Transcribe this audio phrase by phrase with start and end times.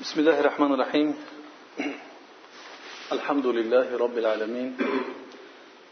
[0.00, 1.14] بسم الله الرحمن الرحيم.
[3.16, 4.76] الحمد لله رب العالمين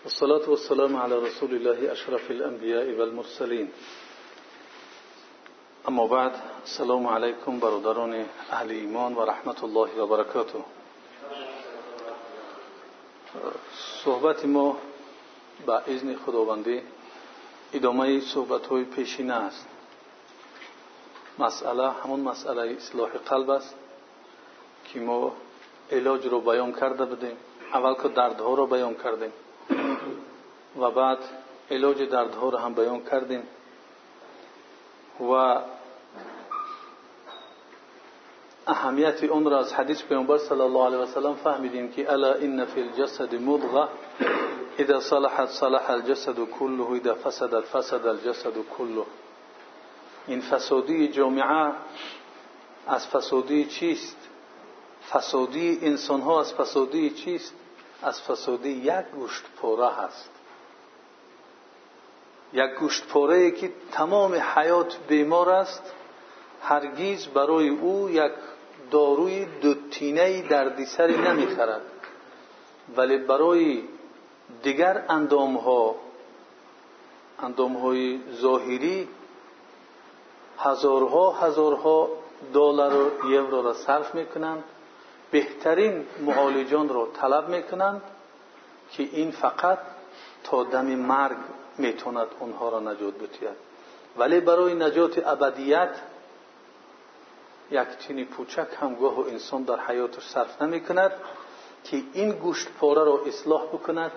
[0.05, 3.69] والصلاة والسلام على رسول الله أشرف الأنبياء والمرسلين.
[5.89, 6.33] أما بعد
[6.65, 10.65] السلام عليكم برادران أهل ایمان و رحمت الله و برکاته
[14.05, 14.77] صحبت ما
[15.67, 16.81] با اذن خداوندی
[17.75, 19.67] ادامه صحبت های پیشینه است.
[21.39, 23.75] مسئله همون مسئله اصلاح قلب است.
[24.93, 25.33] که ما
[25.93, 27.37] علاج رو بیان کرده بودیم.
[27.75, 29.33] اول که دردها رو بیان کردیم.
[30.81, 31.19] و بعد
[31.71, 33.43] علاج دردها رو هم بیان کردیم.
[35.21, 35.63] و
[38.67, 42.65] اهمیت اون را از حدیث پیامبر صلی الله علیه و سلم فهمیدیم که الا ان
[42.65, 43.89] فی الجسد مضغه
[44.79, 49.05] اذا صلحت صلح الجسد كله اذا فسدت فسد الجسد كله
[50.27, 51.73] این فسادی جامعه
[52.87, 54.28] از فسادی چیست؟
[55.13, 57.55] فسادی انسان ها از فسادی چیست؟
[58.03, 60.31] از فسادی یک گوشت پاره هست.
[62.53, 65.83] یک گوشت پاره که تمام حیات بیمار است
[66.63, 68.33] هرگیز برای او یک
[68.91, 71.83] داروی دوتینه دردسری نمی‌خرد.
[72.97, 73.83] ولی برای
[74.63, 75.95] دیگر اندام ها
[77.39, 79.09] اندام های ظاهری
[80.59, 82.09] هزارها هزارها
[82.53, 84.65] دلار و یورو را صرف می‌کنند.
[85.31, 88.03] بهترین معالجان را طلب می‌کنند
[88.91, 89.79] که این فقط
[90.45, 91.37] تا دم مرگ
[91.79, 93.69] می‌توند اونها را نجات بتید
[94.17, 95.91] ولی برای نجات ابدیت
[97.71, 101.13] یک چینی پوچک هم گاه و انسان در حیاتش صرف نمی کند
[101.85, 104.13] که این گوشت پاره را اصلاح بکند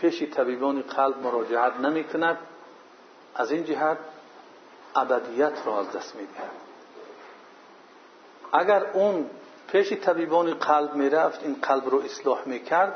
[0.00, 2.38] پیش طبیبان قلب مراجعت نمی کند
[3.34, 3.98] از این جهت
[4.96, 6.50] ابدیت را از دست می دهد
[8.52, 9.30] اگر اون
[9.72, 12.94] پیش طبیبان قلب می رفت این قلب را اصلاح می کرد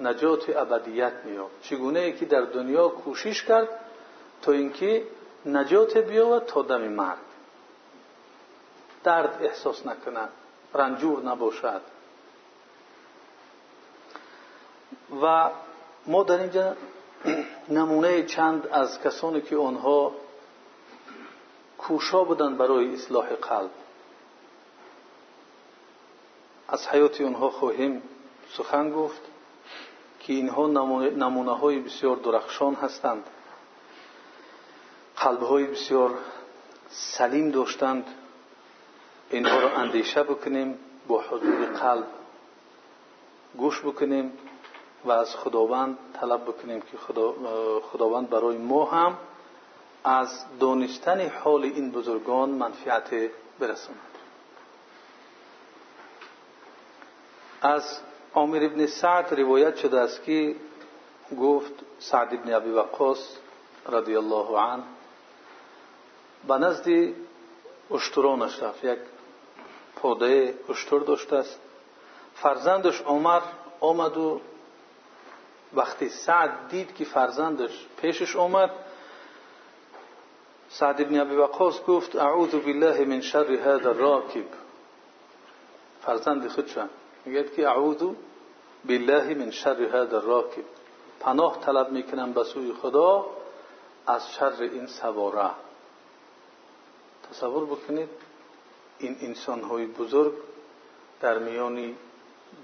[0.00, 3.68] نجات ابدیت می چگونه که در دنیا کوشش کرد
[4.42, 5.02] تا اینکه
[5.46, 7.18] نجات بیاود تا دم مرگ.
[9.04, 10.28] درد احساس نکند
[10.74, 11.80] رنجور نباشد.
[15.22, 15.50] و
[16.06, 16.76] ما در اینجا
[17.68, 20.12] نمونه چند از کسانی که آنها
[21.78, 23.70] کوشا بودند برای اصلاح قلب.
[27.50, 28.02] خواهیم
[28.56, 29.20] سخن گفت
[30.20, 33.24] که اینها نمونه های بسیار درخشان هستند.
[35.16, 36.18] قلب های بسیار
[36.88, 38.06] سلیم داشتند.
[39.30, 40.78] اینها را اندیشه بکنیم
[41.08, 42.06] با حضور قلب
[43.56, 44.32] گوش بکنیم
[45.04, 46.96] و از خداوند طلب بکنیم که
[47.92, 49.18] خداوند برای ما هم
[50.04, 54.09] از دانستن حال این بزرگان منفعت برساند.
[57.62, 58.00] از
[58.34, 60.56] عامر ابن سعد روایت شده است که
[61.40, 63.36] گفت سعد ابن ابی وقاص
[63.88, 64.82] رضی الله عنه
[66.48, 67.12] به نزد
[67.90, 68.84] اشترانش رفت.
[68.84, 68.98] یک
[69.96, 71.60] پاده اشتر داشته است.
[72.34, 73.40] فرزندش عمر
[73.80, 74.40] آمد و
[75.74, 78.70] وقتی سعد دید که فرزندش پیشش آمد
[80.68, 84.44] سعد ابن ابی وقاص گفت اعوذ بالله من شر هذا الراکب.
[86.02, 86.90] فرزند خودشان
[87.24, 88.02] میگه که اعوذ
[88.84, 90.64] بالله من شر هذا الراکب.
[91.20, 93.26] پناه طلب می‌کنم به سوی خدا
[94.06, 95.50] از شر این سواره.
[97.30, 98.08] تصور بکنید
[98.98, 100.32] این انسان های بزرگ
[101.20, 101.94] در میان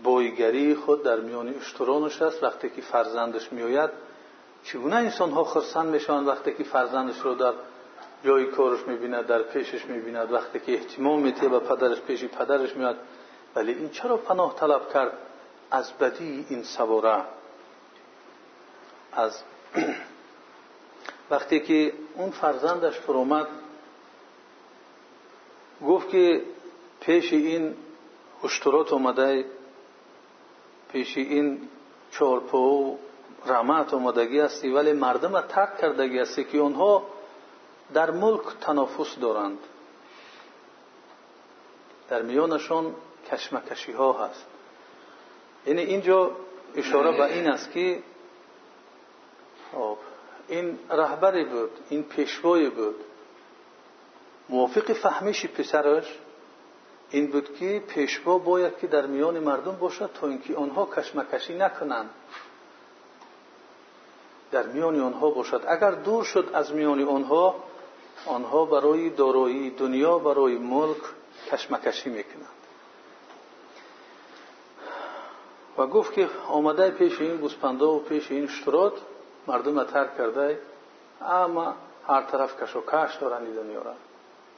[0.02, 2.42] بایگری خود در میان اشترانش است.
[2.42, 3.90] وقتی که فرزندش میآید
[4.64, 7.52] چگونه انسان ها خرسند می‌شوند؟ وقتی که فرزندش رو در
[8.24, 10.32] جای کارش می‌بیند در پیشش می‌بیند.
[10.32, 12.96] وقتی که احتمام میته و پدرش پیش پدرش میاد.
[13.56, 15.12] ولی این چرا پناه طلب کرد
[15.70, 17.24] از بدی این سواره؟
[19.12, 19.42] از
[21.30, 23.46] وقتی که اون فرزندش فرامد
[25.86, 26.42] گفت که
[27.00, 27.76] پیش این
[28.44, 29.44] اشترات اومده
[30.92, 31.68] پیش این
[32.10, 32.98] چارپا و
[33.46, 37.02] رمت اومدگی هستی ولی مردم ترک کردگی هستی که آنها
[37.94, 39.58] در ملک تنافس دارند.
[42.08, 42.94] در میانشان
[43.32, 44.46] کشمکشی ها هست.
[45.66, 46.30] یعنی اینجا
[46.74, 48.02] اشاره به این است که
[50.48, 52.96] این رهبری بود این پیشوای بود.
[54.48, 56.18] موافق فهمش پسرش
[57.10, 62.10] این بود که پیشوا باید که در میان مردم باشد تا اینکه آنها کشمکشی نکنند.
[64.50, 65.64] در میان آنها باشد.
[65.68, 67.64] اگر دور شد از میان آنها
[68.26, 71.02] آنها برای دارایی دنیا برای ملک
[71.50, 72.55] کشمکشی می‌کنند.
[75.78, 78.92] و گفت که آمده پیش این گوسپنده و پیش این اشتراد
[79.46, 80.60] مردم ترک کرده
[81.20, 81.74] اما
[82.06, 83.94] هر طرف کش و کش دارن این دنیا را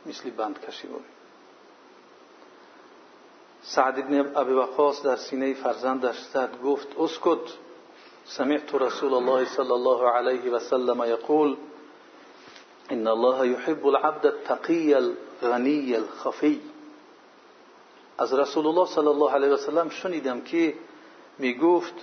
[0.06, 1.04] مثل بند کشی بود
[3.62, 7.38] سعد ابن ابی وقاص در سینه فرزندش زد گفت اسکت
[8.24, 11.56] سمعت رسول الله صلی الله علیه و سلم یقول
[12.90, 16.60] ان الله يحب العبد التقي الغني الخفي
[18.18, 20.74] از رسول الله صلی الله علیه و سلم شنیدم که
[21.38, 21.94] می گفت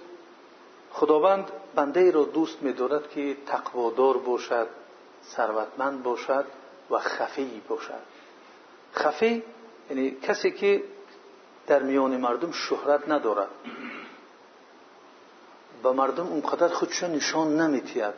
[0.91, 4.67] خداوند بنده را دوست می دارد که تقوادار باشد
[5.23, 6.45] ثروتمند باشد
[6.91, 8.03] و خفی باشد.
[8.95, 9.43] خفی
[9.89, 10.83] یعنی کسی که
[11.67, 13.49] در میان مردم شهرت ندارد.
[15.83, 18.13] به مردم اونقدر خودش نشان نمیتید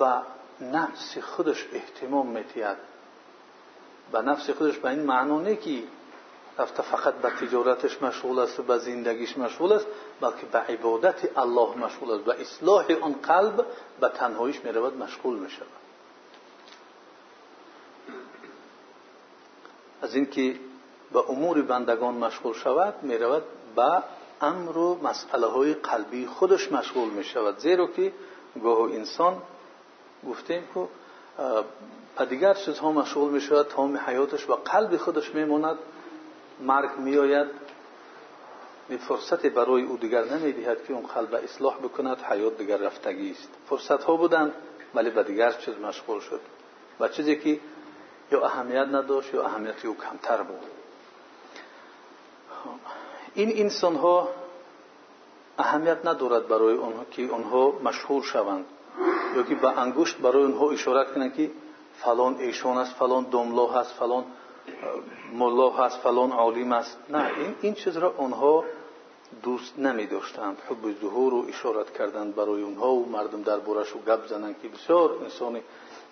[0.00, 0.22] و
[0.60, 2.76] نفس خودش احتمام میتید
[4.12, 5.82] به نفس خودش به این معنی که
[6.58, 9.86] رفته فقط به تجارتش مشغول است و به زندگیش مشغول است
[10.20, 12.24] بلکه به عبادت الله مشغول است.
[12.24, 13.66] به اصلاح آن قلب
[14.00, 15.66] به تنهاییش می رود مشغول می شود
[20.02, 20.54] از اینکه
[21.12, 23.42] به امور بندگان مشغول شود می رود
[23.76, 24.02] به
[24.40, 28.12] امر و مسئله های قلبی خودش مشغول می شود زیرا که
[28.62, 29.42] گاه انسان
[30.28, 30.88] گفتیم که
[32.18, 35.78] به دیگر چیزها مشغول می شود تمام حیاتش و قلب خودش می ماند
[36.60, 37.46] مرگ می آید
[38.96, 43.48] فرصت برای او دیگر نمی دهد که اون قلب اصلاح بکند حیات دیگر رفتگی است.
[43.68, 44.52] فرصت ها بودند
[44.94, 46.40] ولی به دیگر چیز مشغول شد.
[47.00, 47.60] و چیزی که
[48.32, 50.60] یا اهمیت نداشت یا اهمیتی او کمتر بود.
[53.34, 54.28] این انسان ها
[55.58, 58.64] اهمیت ندارد برای آنها که آنها مشهور شوند.
[59.36, 61.50] یا که به انگشت برای آنها اشارت کنند که
[61.94, 64.24] فلان ایشان است فلان دملا هست فلان
[65.32, 66.98] ملا هست فلان عالم است.
[67.08, 68.64] نه این, این چیز را آنها
[69.42, 73.98] دوست نمی داشتند حب ظهور رو اشارت کردند برای اونها و مردم در بورش و
[73.98, 75.60] گپ زنند که بسیار انسان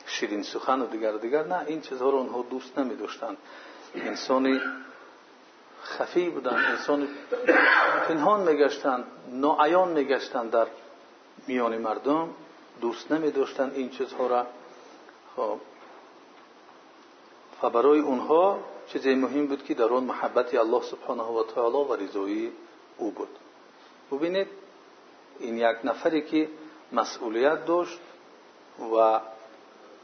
[0.06, 1.44] شیرین سخن و دیگر دیگر.
[1.44, 3.36] نه این چیزها رو آنها دوست نمی داشتند
[3.94, 4.60] انسان
[5.82, 7.08] خفی بودند انسان
[8.08, 10.66] پنهان میگشتند ناعیان میگشتند در
[11.46, 12.28] میان مردم.
[12.80, 14.46] دوست نمی داشتند این چیزها را.
[15.36, 15.58] خب
[17.62, 21.96] و برای اونها چیزی مهم بود که در آن محبت الله سبحانه و تعالی و
[21.96, 22.52] رضایی
[22.98, 23.28] او بود.
[24.12, 24.48] ببینید
[25.38, 26.48] این یک نفری که
[26.92, 28.00] مسئولیت داشت
[28.94, 29.20] و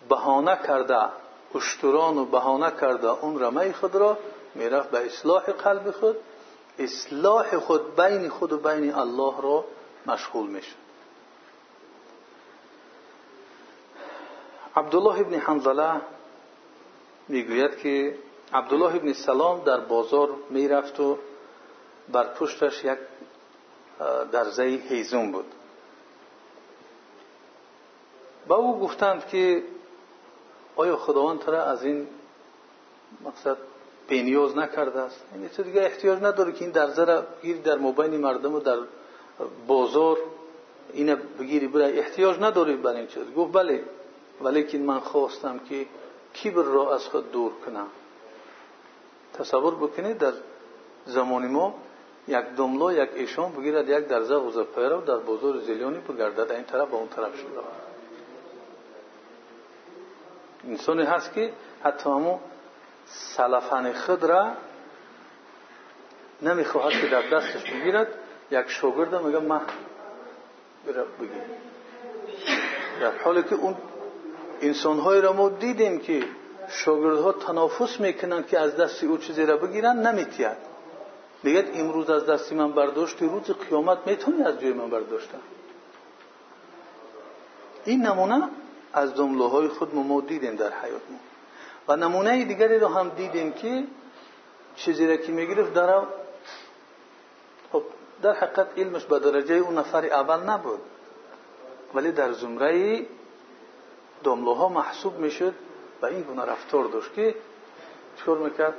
[0.09, 1.09] بهانه کرده
[1.55, 4.19] اشتران و بهانه کرده اون رمه خود را
[4.55, 6.17] می‌رفت به اصلاح قلب خود.
[6.79, 9.65] اصلاح خود بین خود و بین الله را
[10.07, 10.83] مشغول می‌شد.
[14.77, 16.01] عبدالله ابن حنظله
[17.29, 18.15] می‌گوید که
[18.53, 21.19] عبدالله ابن سلام در بازار می‌رفت و
[22.13, 22.99] بر پشتش یک
[24.33, 25.45] درزه هیزون بود.
[28.49, 29.63] با او گفتند که
[30.77, 32.07] آیا خداوند ترا از این
[33.25, 33.57] مقصد
[34.09, 38.17] بینیاز نکرده است؟ این تو دیگه احتیاج نداره که این درزه را بگیری در مبین
[38.17, 38.79] مردم و در
[39.67, 40.19] بازار
[40.93, 41.67] این بگیری.
[41.67, 43.23] برای احتیاج نداری بر این چیز.
[43.37, 43.85] گفت بله
[46.33, 47.87] کبر را از خود دور کنم.
[49.35, 50.33] تصور بکنید در
[51.05, 51.75] زمان ما
[52.29, 56.53] یک دملا یک ایشان بگیرد یک درزه غوزه پیرو در بازار زیلیانی بگردد.
[56.53, 57.49] این طرف و اون طرف شده.
[60.69, 61.53] انسانی هست که
[61.85, 62.39] حتی همو
[63.07, 64.53] سلفن خود را
[66.43, 68.09] نمی‌خواهد که در دستش بگیرد.
[68.51, 69.61] یک شاگرد میگه من
[70.87, 71.31] بگیر
[73.01, 73.77] در حالی که اون
[74.63, 76.25] انسانهایی را ما دیدیم که
[76.69, 80.57] شاگردها تنافس می‌کنند که از دست او چیزی را بگیرن نمیتید
[81.43, 85.41] میگه امروز از دستی من برداشتی روز قیامت می‌تونی از جای من برداشتن
[87.85, 88.49] این نمونه
[88.93, 91.19] از جمله های خود ما دیدیم در حیات ما.
[91.89, 93.85] و نمونه دیگری رو هم دیدیم که
[94.77, 96.01] چیزی را که می‌گرفت در
[97.73, 97.83] خب
[98.23, 100.81] در حقیقت علمش به درجه اون نفر اول نبود.
[101.95, 103.03] ولی در زمره
[104.25, 105.55] دمله ها محسوب می‌شد
[106.03, 107.35] و این گونه رفتار داشت که
[108.17, 108.75] چکار می‌کرد؟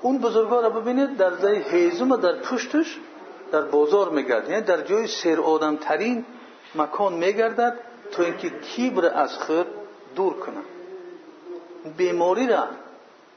[0.00, 2.98] اون بزرگا را ببینید در زای هیزم در پشتش
[3.52, 4.48] در بازار میگرد.
[4.48, 6.24] یعنی در جای سیر آدم ترین
[6.74, 7.78] مکان میگردد
[8.12, 9.66] تا اینکه کیبر از خود
[10.16, 10.60] دور کنه.
[11.96, 12.64] بیماری را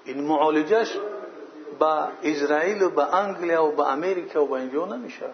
[0.06, 0.98] این معالجش
[1.80, 5.26] با اسرائیل و با انگلیا و با امریکا و با اینجا نمیشه.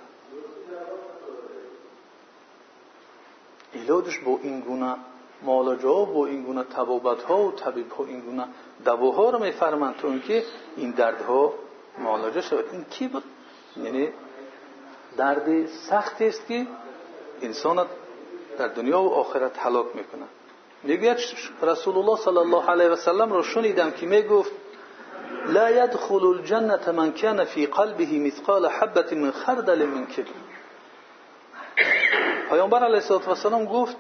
[3.74, 4.96] ایلادش با این گونه
[5.46, 6.44] و ها این
[8.22, 8.46] گونه
[8.86, 10.44] دواها رو میفرمند تا اینکه
[10.78, 11.54] این دردها
[11.98, 12.66] معالجه شود.
[12.72, 13.24] این کی بود؟
[13.84, 14.10] یعنی
[15.18, 16.68] درد سختی است که
[17.42, 17.86] انسان
[18.58, 20.26] در دنیا و آخرت حلاک می‌کنه.
[20.84, 21.16] میگه
[21.62, 24.52] رسول الله صلی الله علیه و سلم رو شنیدم که می‌گفت
[25.46, 30.26] لا يدخل الجنة من كان في قلبه مثقال حبة من خردل من کبر.
[32.50, 33.98] پیامبر علیه السلام گفت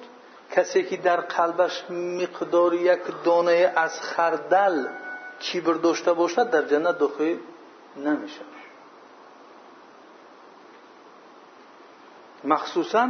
[0.51, 4.87] کسی که در قلبش مقدار یک دانه از خردل
[5.39, 7.37] کیبر داشته باشد در جنت داخل
[7.97, 8.41] نمیشه.
[12.43, 13.09] مخصوصا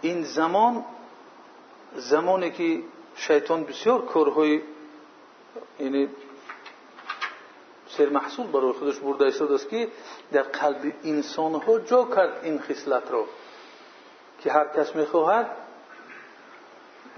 [0.00, 0.84] این زمان
[1.94, 2.80] زمانی که
[3.16, 4.62] شیطان بسیار کارهای
[5.80, 6.08] یعنی
[7.88, 9.88] سر محصول برای خودش برده ایستاد است که
[10.32, 13.26] در قلب انسان ها جا کرد این خصلت رو
[14.40, 15.65] که هر کس می‌خواهد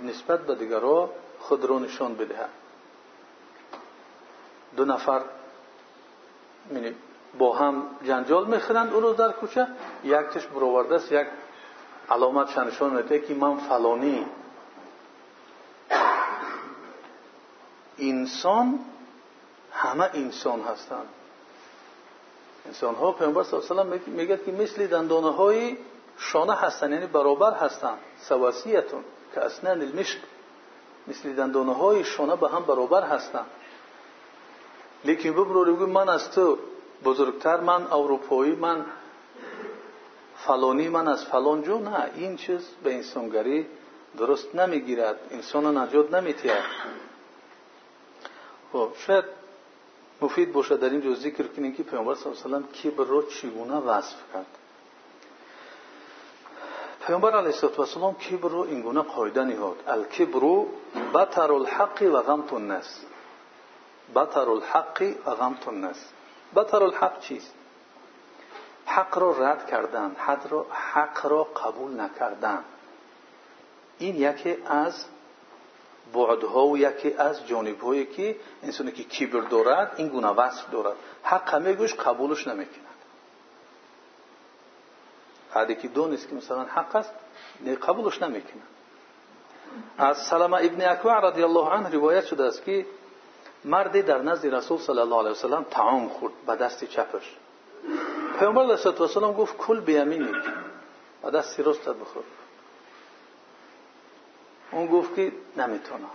[0.02, 2.50] نسبت به دیگرها خود را نشان بدهد
[4.76, 5.21] دو نفر
[6.73, 6.95] یعنی
[7.38, 9.67] با هم جنجال می‌خرند او رو در کوچه.
[10.05, 11.26] یکش برآورده است یک
[12.11, 14.26] علامت نشان میده که من فلانی.
[17.99, 18.78] انسان
[19.73, 21.09] همه انسان هستند.
[22.67, 25.76] انسان ها پیامبر صلی الله علیه و میگه که مثل دندانه های
[26.19, 29.05] شانه هستند یعنی برابر هستند سواسیتون.
[29.38, 30.18] که اسنان المشک
[31.07, 33.47] مثل دندانه های شانه به هم برابر هستند
[35.04, 36.59] لیکن ببرو من از تو
[37.04, 38.87] بزرگتر من اروپایی من
[40.37, 43.66] فلانی من از فلان جو نه این چیز به انسانگری
[44.18, 46.52] درست نمی‌گیرد انسان نجات نمیتید
[48.73, 49.25] خب شاید
[50.21, 53.76] مفید باشه در اینجا ذکر کنیم که پیامبر صلی الله علیه و کبر رو چگونه
[53.76, 54.47] وصف کرد.
[57.09, 59.77] پیامبر علیه السلام کبر رو اینگونه قاعده نهاد.
[59.87, 60.65] الکبر
[61.15, 63.00] بطر الحق و غمت الناس.
[64.15, 66.05] بطر الحق و غمت الناس.
[66.57, 67.55] بطر الحق چیست؟
[68.87, 72.65] حق را رد کردن حق را, حق را قبول نکردن.
[73.99, 75.05] این یکی از
[76.15, 80.97] بعدها و یکی از جانبهایی که انسانی که کیبر دارد این گونه وصف دارد.
[81.23, 82.88] حق همه گوش قبولش نمی‌کند
[85.55, 87.11] حدی که دونست که مثلا حق است
[87.83, 88.62] قبولش نمی‌کند
[89.99, 92.87] از سلمه ابن اکوع رضی الله عنه روایت شده است که
[93.64, 97.37] مردی در نزد رسول صلی الله علیه وسلم تعام خورد به دست چپش.
[98.38, 100.33] پیامبر علیه السلام گفت کل بیامینی
[101.23, 102.23] به دست راستت بخور
[104.71, 106.11] اون گفت که نمی‌تونم.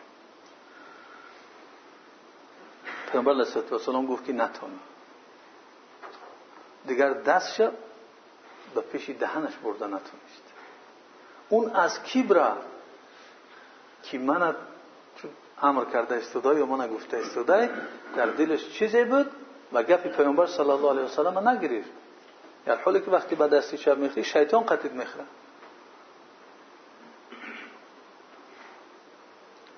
[3.11, 4.79] پیامبر علیه السلام گفت که نتونم
[6.87, 7.69] دیگر دستش
[8.75, 10.43] به پیش دهنش برده نتونست.
[11.49, 12.57] اون از کیبرا
[14.03, 14.55] که من
[15.61, 17.69] امر کرده استودای یا من گفته استودای
[18.15, 19.31] در دلش چیزی بود
[19.73, 21.89] و گپی پیامبر صلی الله علیه وسلم نگرفت.
[22.65, 25.23] در حالی که وقتی به دستی چپ می‌خری شیطان قطید می‌خره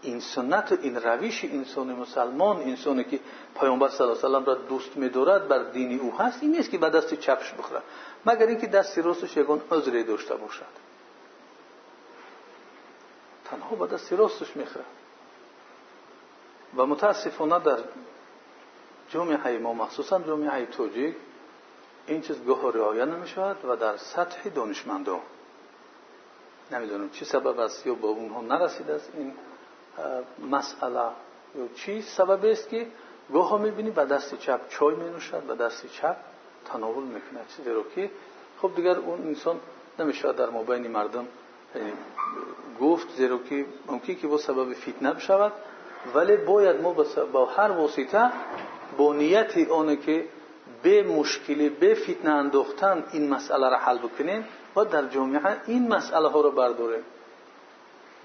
[0.05, 3.19] این سنت و این روش انسان مسلمان انسانی که
[3.59, 6.77] پیامبر صلی الله علیه و را دوست میدارد بر دین او هست این نیست که
[6.77, 7.81] به دست چپش بخوره.
[8.25, 10.85] مگر اینکه دست راستش یگان عذری داشته باشد.
[13.45, 14.85] تنها به دست راستش می‌خوره.
[16.77, 17.79] و متاسفانه در
[19.09, 21.15] جامعه ما مخصوصا جامعه توجیک
[22.07, 25.19] این چیز گاه رعایت نمی شود و در سطح دانشمندان.
[26.71, 29.33] نمی‌دونم چی سبب است یا با اونها نرسیده است این
[30.51, 31.09] مسئله
[31.75, 32.87] چی؟ سبب است که
[33.33, 36.15] گاه ها می‌بینی به دست چپ چای می نوشد به دست چپ
[36.65, 38.11] تناول می‌کنه چیزی رو که
[38.61, 39.59] خب دیگر اون انسان
[39.99, 41.27] نمی‌شود در مابین مردم
[41.75, 41.93] یعنی
[42.81, 45.51] گفت زیرا که ممکن که با سبب فتنه بشود.
[46.15, 46.95] ولی باید ما
[47.33, 48.31] با هر واسطه
[48.97, 50.25] با نیت آنه که
[50.83, 56.27] به مشکلی به فتنه انداختن این مسئله را حل بکنیم و در جامعه این مسئله
[56.27, 57.03] ها رو برداریم.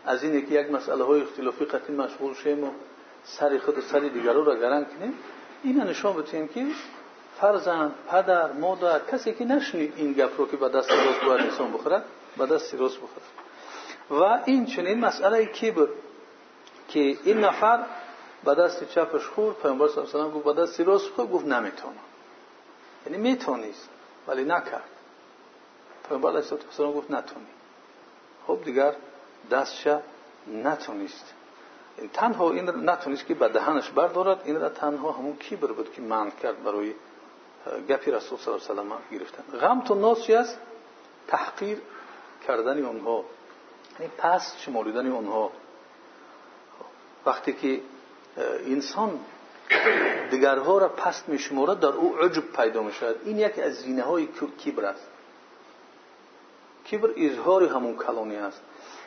[0.06, 2.70] از این که یک مسئله های اختلافی قطعی مشغول شیم و
[3.24, 5.14] سر خود و سر دیگران را گرم کنیم.
[5.62, 6.66] این نشان بتیم که
[7.40, 11.72] فرزند پدر مادر کسی که نشنید این گپ رو که به دست راست باید انسان
[12.36, 13.22] به دست راست بخورد
[14.10, 15.88] و این چنین مسئله کبر
[16.88, 17.84] که این نفر
[18.44, 21.94] به دست چپش خورد پیامبر صلی الله و گفت به دست راست خورد گفت نمی‌تونم.
[23.06, 23.88] یعنی میتونیست
[24.28, 24.88] ولی نکرد.
[26.08, 27.46] پیامبر علیه السلام گفت نتونی.
[28.46, 28.94] خب دیگر
[30.46, 31.34] نتونست.
[33.26, 36.94] که به دهنش بردارد این را تنها همون کیبر بود که من کرد برای
[37.88, 39.58] گپی رسول صلی الله علیه و سلم گرفتن.
[39.58, 40.58] غم تو ناس است؟
[41.28, 41.78] تحقیر
[42.46, 43.24] کردن اونها
[44.00, 45.50] یعنی پس شماریدن اونها
[47.26, 47.80] وقتی که
[48.66, 49.20] انسان
[50.30, 53.16] دیگرها را پست میشمارد در او عجب پیدا می‌شود.
[53.24, 54.26] این یکی از زینه های
[54.64, 55.06] کبر است.
[56.90, 57.10] کبر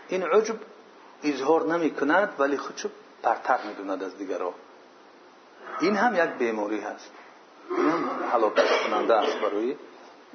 [0.08, 0.56] این عجب
[1.24, 2.90] اظهار نمی کند ولی خودشو
[3.24, 4.54] برتر می‌دوند از دیگرها.
[5.82, 7.12] این هم یک بیماری هست.
[7.78, 9.76] این هم حلاکت کننده است برای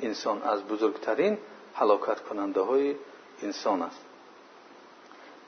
[0.02, 0.42] انسان.
[0.42, 1.38] از بزرگترین
[1.75, 2.96] حلاکت کننده های
[3.42, 4.04] انسان است.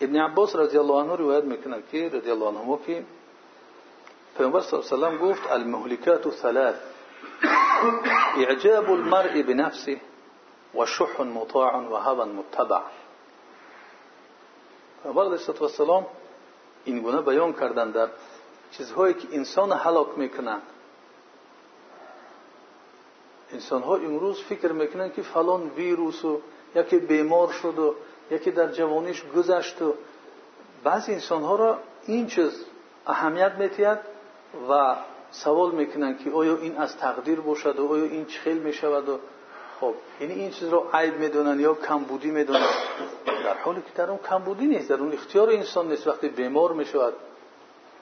[0.00, 3.04] ابن عباس رضی الله عنه روایت می‌کنه که رضی الله عنه که
[4.36, 6.74] پیامبر صلی الله علیه و گفت المهلكات ثلاث
[8.36, 10.00] اعجاب المرء بنفسه
[10.74, 12.80] و شح مطاع و هوا متبع.
[15.02, 16.06] پیامبر علیه السلام
[16.84, 18.08] این گونه بیان کردن در
[18.70, 20.62] چیزهایی که انسان هلاک می‌کنند
[23.52, 26.40] انسان ها امروز فکر می‌کنند که فلان ویروس و
[26.74, 27.94] یکی بیمار شد و
[28.30, 29.94] یکی در جوانیش گذشت و
[30.84, 32.64] بعضی انسان ها را این چیز
[33.06, 33.98] اهمیت میتید
[34.70, 34.96] و
[35.30, 39.18] سوال می‌کنن که آیا این از تقدیر باشد و آیا این چخیل می‌شود و
[39.80, 42.66] خب یعنی این چیز را عیب می‌دونن یا کمبودی می‌دونن.
[43.26, 46.06] در حالی که در اون کمبودی نیست در اون اختیار انسان نیست.
[46.06, 47.14] وقتی بیمار می‌شود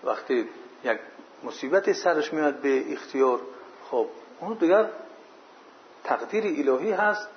[0.05, 0.49] وقتی
[0.85, 0.99] یک
[1.45, 3.41] مصیبت سرش میاد به اختیار
[3.91, 4.07] خب
[4.41, 4.89] اون دیگر
[6.05, 7.29] تقدیر الهی هست.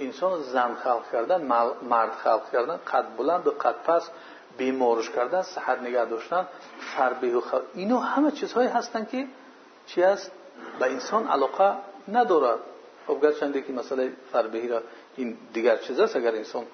[0.00, 1.42] انسان زن خلق کردن
[1.82, 4.10] مرد خلق کردن قد بلند و قد پس
[4.58, 6.46] بیمارش کردن صحت نگه داشتن
[6.78, 7.60] فربه و خل...
[7.74, 9.26] اینو همه چیزهایی هستن که
[9.86, 10.32] چی است
[10.78, 11.74] به انسان علاقه
[12.08, 12.58] ندارد.
[13.06, 14.82] خب گرچنده که مسئله فربهی را
[15.16, 16.66] این دیگر چیز است اگر انسان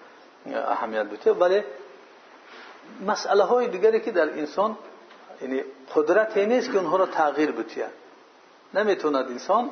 [0.47, 1.63] اهمیت بده ولی
[3.07, 4.77] مسئله های دیگری که در انسان
[5.43, 5.63] یعنی
[5.95, 7.85] قدرت نیست که اونها را تغییر بتید
[8.75, 9.71] نمی‌توند انسان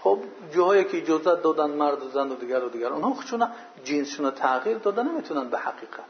[0.00, 0.18] خب
[0.54, 3.48] جاهایی که اجازت دادن مرد و زن و دیگر و دیگر اونها خودشون
[3.84, 6.04] جنسشون تغییر دادن نمی‌تونن به حقیقت.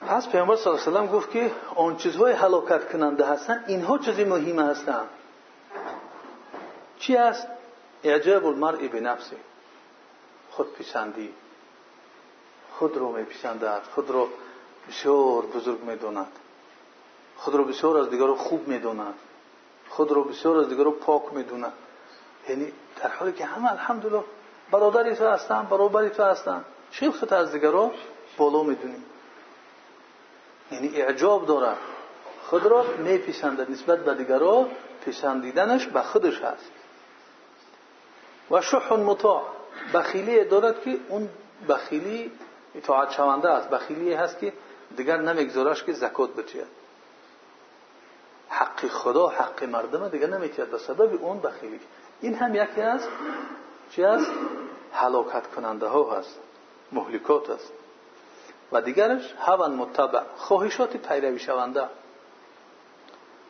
[0.00, 4.24] پس پیامبر صلی الله علیه و گفت که آن چیزهای هلاکت کننده هستن اینها چیزی
[4.24, 5.08] مهم هستند
[7.06, 7.46] چی است؟
[8.02, 9.36] اعجاب المرء به نفسه
[10.50, 11.34] خود پسندی
[12.72, 14.28] خود رو میپسندد خود رو
[14.88, 16.32] بسیار بزرگ می‌داند.
[17.36, 19.14] خود رو بسیار از دیگر خوب می‌داند.
[19.88, 21.72] خود رو بسیار از دیگر پاک می‌داند.
[22.48, 24.24] یعنی در حالی که همه الحمدلله
[24.70, 26.64] برادری تو هستن برابری تو هستن.
[26.90, 27.92] چه خود از دیگر رو
[28.36, 29.04] بالا می‌دونیم.
[30.72, 31.76] یعنی اعجاب داره.
[32.46, 34.68] خود را میپسندد نسبت به دیگران
[35.06, 36.70] پسندیدنش به خودش هست.
[38.50, 39.42] و شح مطاع.
[39.94, 41.28] بخیلی دارد که اون
[41.68, 42.32] بخیلی
[42.74, 43.70] اطاعت شونده است.
[43.70, 44.52] بخیلی هست که
[44.96, 46.66] دیگر نمیگذارش که زکات بتید
[48.48, 51.80] حق خدا حق مردم دیگر نمیتید به سبب اون بخیلی.
[52.20, 53.00] این هم یکی از
[53.90, 54.30] چی است؟
[54.92, 56.38] حلاکت کننده ها هست.
[56.92, 57.72] مهلکات است
[58.72, 60.22] و دیگرش هون متبع.
[60.36, 61.84] خواهشات پیروی شونده.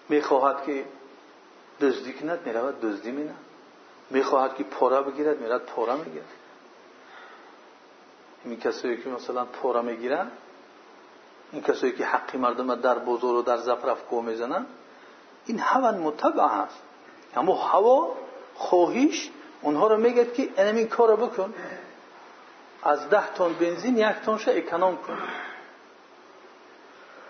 [0.09, 0.85] می‌خواهد که
[1.80, 3.35] دزدی کند می‌رود دزدی مینه.
[4.10, 6.28] می‌خواهد که پاره بگیرد میرد پاره می‌گیرد.
[8.44, 10.30] این کسایی که مثلا پاره می‌گیرن
[11.52, 14.66] این کسایی که حقی مردم در بزرگ و در زفرف کو می‌زنن
[15.46, 16.82] این هون متبع هست.
[17.36, 18.16] اما هوا
[18.54, 19.30] خواهش
[19.62, 21.54] اونها رو میگد که این کار بکن.
[22.82, 25.18] از ده تن بنزین یک تنش اکنام کن.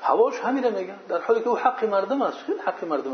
[0.03, 2.39] هواش همین میگن در حالی که او حق مردم است.
[2.39, 3.13] خیلی حق مردم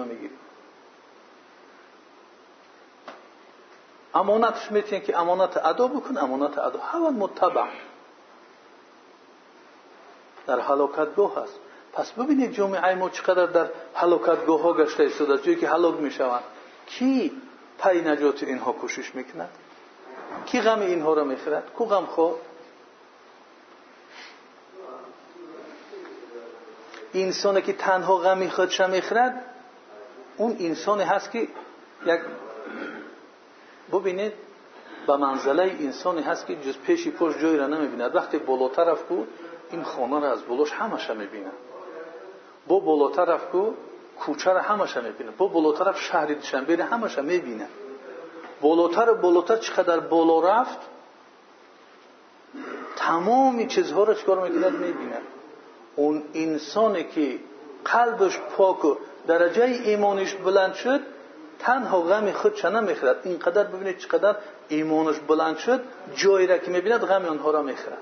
[5.00, 6.78] که امانت ادا بکن امانت ادا.
[6.78, 7.64] هوا متبع.
[10.46, 11.58] در حلاکتگاه هست.
[11.92, 16.42] پس ببینید جامعه ما چقدر در حلاکتگاه ها گشته ایستاده جایی که حلاک می‌شوند.
[16.86, 17.42] کی
[17.78, 19.50] پای نجات اینها کوشش می‌کند؟
[20.46, 22.34] کی غم اینها را می‌خرد کو غم خود
[27.14, 29.44] انسانی که تنها غمی خودش می‌خرد
[30.36, 31.48] اون انسانی هست که
[32.06, 32.20] یک
[33.92, 34.32] ببینید
[35.06, 38.16] به منزله انسانی هست که جز پیشی پشت جایی را نمی‌بیند.
[38.16, 39.24] وقتی بالاتر کو
[39.70, 41.52] این خانه را از بلوش همش می‌بیند
[42.68, 43.70] با بالاتر کو
[44.20, 47.68] کوچه را همش می‌بیند با بالاتر رفت شهری دشنبه همش می‌بیند
[48.60, 50.78] بالاتر بالاتر چقدر بالا رفت
[52.96, 55.22] تمام چیزها را چکار می‌کند؟ می‌بیند
[55.96, 57.38] اون انسانی که
[57.84, 61.00] قلبش پاک و درجه ایمانش بلند شد
[61.60, 64.36] تنها غم خودش نمی‌خرد؟ اینقدر ببینید چقدر
[64.68, 65.80] ایمانش بلند شد
[66.14, 67.98] جایی را که می‌بیند غم آنها را می‌خرد.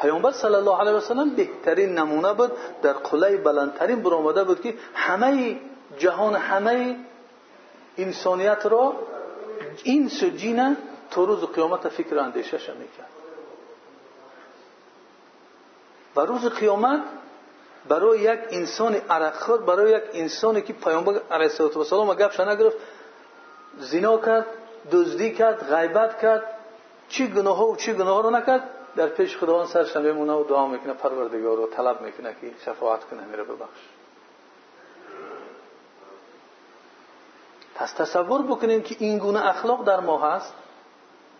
[0.00, 4.74] پیامبر صلی الله علیه و سلم بهترین نمونه بود در قله بلندترین برآمده بود که
[4.94, 5.56] همه
[5.98, 6.96] جهان همه
[7.98, 8.92] انسانیت را
[9.82, 10.76] این سو جین
[11.10, 13.08] تا روز قیامت فکر اندیشش می‌کرد.
[16.16, 17.02] و روز قیامت
[17.88, 22.76] برای یک انسان عرقخور برای یک انسانی که پیامبر علیه السلام گپش نگرفت
[23.78, 24.46] زنا کرد
[24.92, 26.42] دزدی کرد غیبت کرد
[27.08, 30.44] چی گناه ها و چی گناه ها رو نکرد در پیش خداوند سرش میمونه و
[30.44, 33.80] دعا می‌کنه پروردگار رو طلب می‌کنه که شفاعت کنه میره ببخش.
[37.74, 40.54] پس تصور بکنیم که این گونه اخلاق در ما هست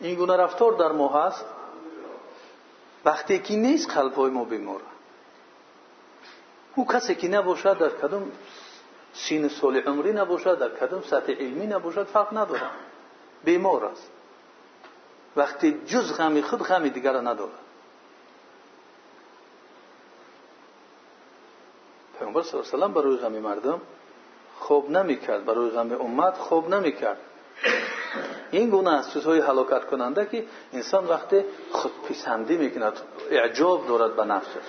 [0.00, 1.44] این گونه رفتار در ما هست
[3.04, 4.80] وقتی که نیست قلب های ما بیمار.
[6.74, 8.32] او کسی که نباشد در کدوم
[9.12, 12.62] سین سال عمری نباشد در کدوم سطح علمی نباشد فرق نداره.
[13.44, 14.10] بیمار است.
[15.36, 17.52] وقتی جز غمی خود غمی دیگر نداره.
[22.18, 23.80] پیامبر صلی الله علیه و برای غمی مردم
[24.58, 25.44] خوب نمی‌کرد.
[25.44, 27.18] برای غم امت خوب نمی‌کرد.
[28.50, 32.92] این گونه از چیزهای هلاکت کننده که انسان وقتی خودپسندی می‌کند
[33.30, 34.66] اعجاب دارد به نفسش.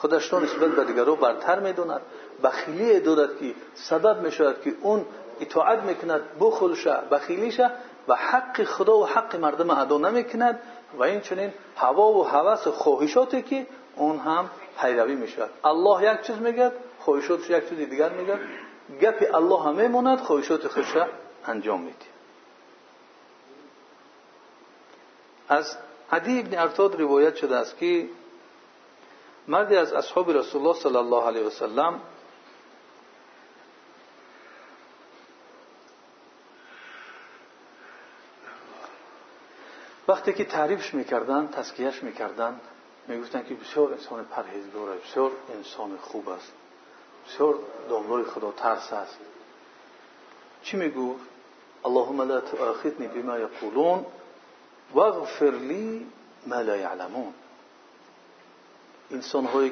[0.00, 2.00] خودش رو نسبت به دیگران برتر می‌دوند
[2.44, 5.06] بخیلی دارد که سبب می‌شود که اون
[5.40, 7.70] اطاعت می‌کند بخلشه بخیلیشه
[8.08, 10.60] و حق خدا و حق مردم ادا نمی‌کند
[10.98, 15.50] و این چنین هوا و هوس و خواهشاتی که اون هم پیروی می‌شود.
[15.64, 18.38] الله یک چیز میگد خواهشاتش یک چیز دیگر میگد
[19.00, 20.96] گپ الله هم میموند خواهشات خودش
[21.46, 21.96] انجام میده
[25.48, 25.76] از
[26.12, 28.06] عدی ابن ارتاد روایت شده است که
[29.50, 32.00] مردی از اصحاب رسول الله صلی الله علیه وسلم
[40.08, 42.60] وقتی که تعریفش می‌کردن تسکیهش می‌کردن
[43.08, 46.52] می‌گفتن که بسیار انسان پرهیزگار بسیار انسان خوب است
[47.26, 47.54] بسیار
[47.88, 49.18] دنبال خدا ترس است.
[50.62, 51.24] چی می‌گفت
[51.84, 54.06] اللهم لا تؤاخذني بما يقولون
[54.94, 56.06] واغفر لي
[56.46, 57.34] ما لا يعلمون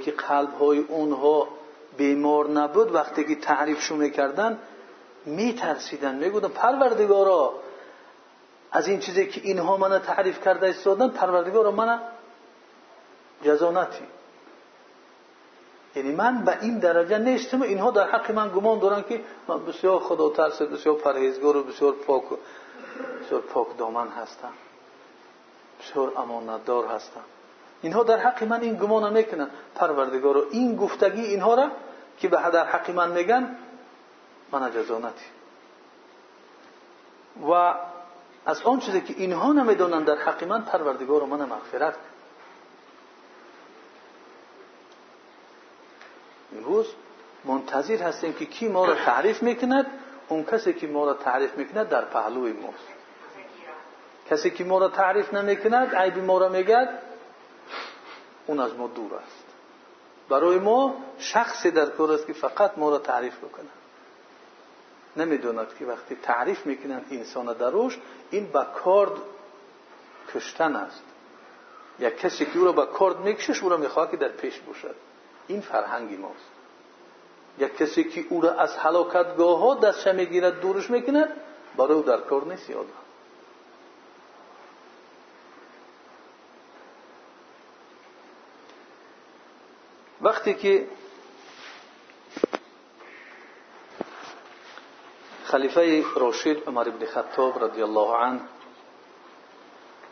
[0.05, 1.48] که قلب های اونها
[1.96, 4.59] بیمار نبود وقتی که تعریفشون می‌کردن
[5.27, 6.14] میترسیدن.
[6.14, 7.53] می‌گفتن پروردگارا
[8.72, 12.01] از این چیزی که اینها من تعریف کرده ایستادن پروردگارا من
[13.42, 14.05] جزا نتی
[15.94, 17.62] یعنی من به این درجه نیستم.
[17.62, 21.92] اینها در حق من گمان دارن که من بسیار خدا ترس بسیار پرهیزگار و بسیار
[21.92, 22.22] پاک
[23.24, 24.53] بسیار پاک دامن هستم.
[25.81, 27.24] بسیار امانتدار هستم.
[27.83, 31.71] اینها در حق من این گمان می‌کنن پروردگار و این گفتگی اینها را
[32.19, 33.57] که به در حق من میگن
[34.53, 35.25] من جزانتی
[37.43, 37.75] و
[38.47, 41.95] از آن چیزی که اینها نمی‌دونن در حق من پروردگار من مغفرت.
[46.57, 46.87] امروز
[47.45, 49.87] منتظر هستیم که کی ما را تعریف می‌کند
[50.29, 52.88] اون کسی که ما را تعریف می‌کند در پهلوی ماست
[54.31, 57.08] کسی که ما را تعریف نمی‌کند عیب ما را میگد
[58.49, 59.45] اون از ما دور است.
[60.29, 63.69] برای ما شخصی در کار است که فقط ما را تعریف بکند
[65.17, 67.99] نمی‌دوند که وقتی تعریف می‌کنند انسان دروش
[68.31, 69.13] این با کارد
[70.35, 71.03] کشتن است.
[71.99, 74.95] یا کسی که او را با کارد میکشش او را می‌خواه که در پیش باشد.
[75.47, 76.51] این فرهنگی ماست.
[77.59, 81.29] یک کسی که او را از حلاکتگاه ها دستش می‌گیرد دورش می‌کند
[81.77, 82.87] برای او در کار نیست یاد
[90.38, 90.87] وقتی که
[95.44, 98.40] خلیفه راشد عمر ابن خطاب رضی الله عنه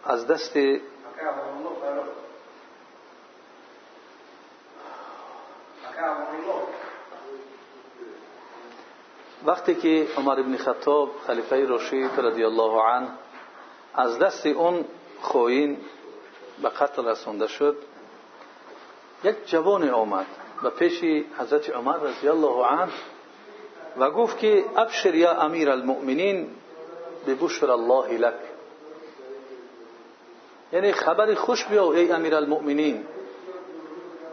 [0.04, 0.56] از دست
[9.44, 13.08] وقتی که عمر ابن خطاب خلیفه راشد رضی الله عنه
[13.94, 14.84] از دست اون
[15.20, 15.80] خوین
[16.62, 17.76] به قتل رسونده شد
[19.24, 20.26] یک جوان آمد
[20.62, 22.92] و پیش حضرت عمر رضی الله عنه
[23.98, 26.50] و گفت که ابشر یا امیر المؤمنین
[27.26, 28.34] ببشر الله لك
[30.72, 33.04] یعنی خبر خوش بیا ای امیر المؤمنین.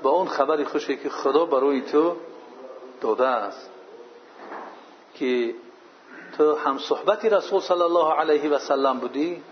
[0.01, 2.15] با اون خبر خوشی که خدا برای تو
[3.01, 3.69] داده است
[5.13, 5.55] که
[6.37, 9.43] تو هم صحبت رسول صلی الله علیه و سلم بودی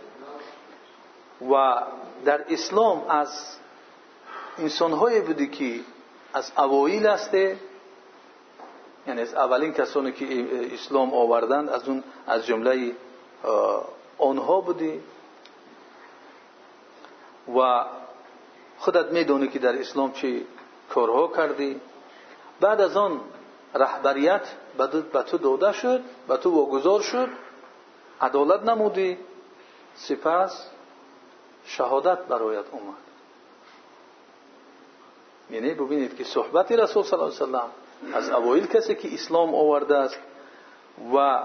[1.51, 1.81] و
[2.25, 3.57] در اسلام از
[4.61, 5.79] انسانهایی بودی که
[6.33, 7.57] از اوایل هسته
[9.07, 10.25] یعنی از اولین کسانی که
[10.73, 12.91] اسلام آوردند از اون از جمله
[14.17, 14.99] آنها بودی.
[17.57, 17.85] و
[18.77, 20.47] خودت می‌دونی که در اسلام چی
[20.89, 21.81] کارها کردی.
[22.59, 23.21] بعد از آن
[23.73, 24.41] رهبریت
[25.13, 27.29] به تو داده شد به تو واگذار شد.
[28.21, 29.17] عدالت نمودی.
[29.95, 30.67] سپس
[31.65, 33.10] شهادت برایت اومد.
[35.51, 37.71] یعنی ببینید که صحبت رسول صلی الله علیه
[38.13, 40.17] از اوایل کسی که اسلام آورده است
[41.15, 41.43] و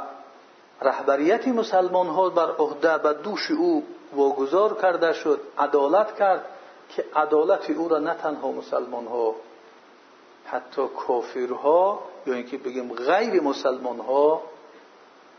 [0.82, 6.44] رهبریت مسلمان ها بر عهده به دوش او واگذار کرده شد عدالت کرد
[6.88, 9.34] که عدالت او را نه تنها مسلمان ها
[10.46, 14.42] حتی کافرها یا اینکه بگیم غیر مسلمان ها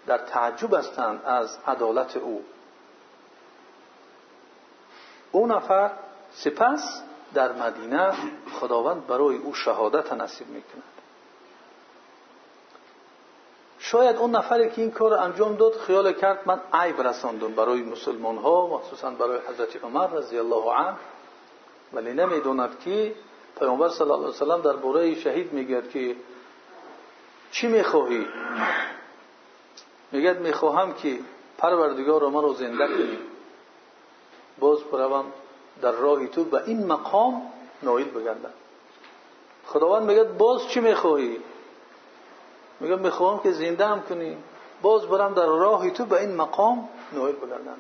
[0.08, 2.44] در تعجب هستند از عدالت او.
[5.32, 5.92] او نفر
[6.32, 7.02] سپس
[7.34, 8.14] در مدینه
[8.60, 10.84] خداوند برای او شهادت نصیب می‌کند.
[13.80, 18.38] شاید اون نفری که این کار انجام داد خیال کرد من عیب رساندم برای مسلمان
[18.38, 20.96] ها مخصوصا برای حضرت عمر رضی الله عنه.
[21.94, 23.16] ولی نمی‌دوند که
[23.60, 26.16] پیامبر صلی الله علیه وسلم در باره شهید میگد که
[27.52, 28.28] چی می‌خواهی؟
[30.12, 31.20] میگد می‌خواهم که
[31.58, 33.20] پروردگار ما رو زنده کنی.
[34.60, 35.26] باز بروم
[35.82, 37.52] در راه تو به این مقام
[37.84, 38.54] نایل بگردم
[39.66, 41.40] خداوند میگه باز چی می‌خواهی؟
[42.80, 44.38] میگه می‌خواهم که زنده هم کنی.
[44.82, 47.78] باز برم در راه تو به این مقام نایل بگردم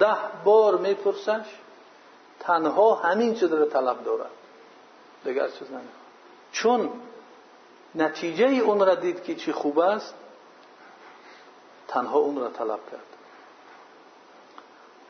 [0.00, 1.46] ده بار میپرسش
[2.40, 4.30] تنها همین چیز رو طلب دارد
[5.24, 5.84] دیگر چیز نمی‌خواد.
[6.52, 6.90] چون
[7.94, 10.14] نتیجه اون را دید که چی خوب است
[11.88, 13.00] تنها اون را طلب کرد.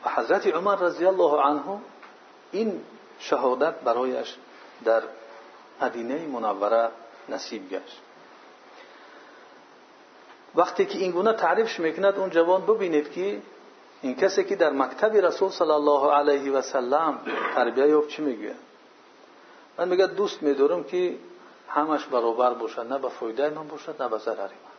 [0.05, 1.81] و حضرت عمر رضی الله عنه
[2.51, 2.81] این
[3.19, 4.35] شهادت برایش
[4.85, 5.01] در
[5.81, 6.89] مدینه منوره
[7.29, 8.01] نصیب گشت.
[10.55, 13.41] وقتی که این گونه تعریفش می‌کند اون جوان ببینید که
[14.01, 17.19] این کسی که در مکتب رسول صلی الله علیه و سلم
[17.55, 18.55] تربیه یافت چی میگه؟
[19.77, 21.15] من میگه دوست میدارم که
[21.69, 24.71] همش برابر باشد نه به فایده من باشد نه به ضرر من.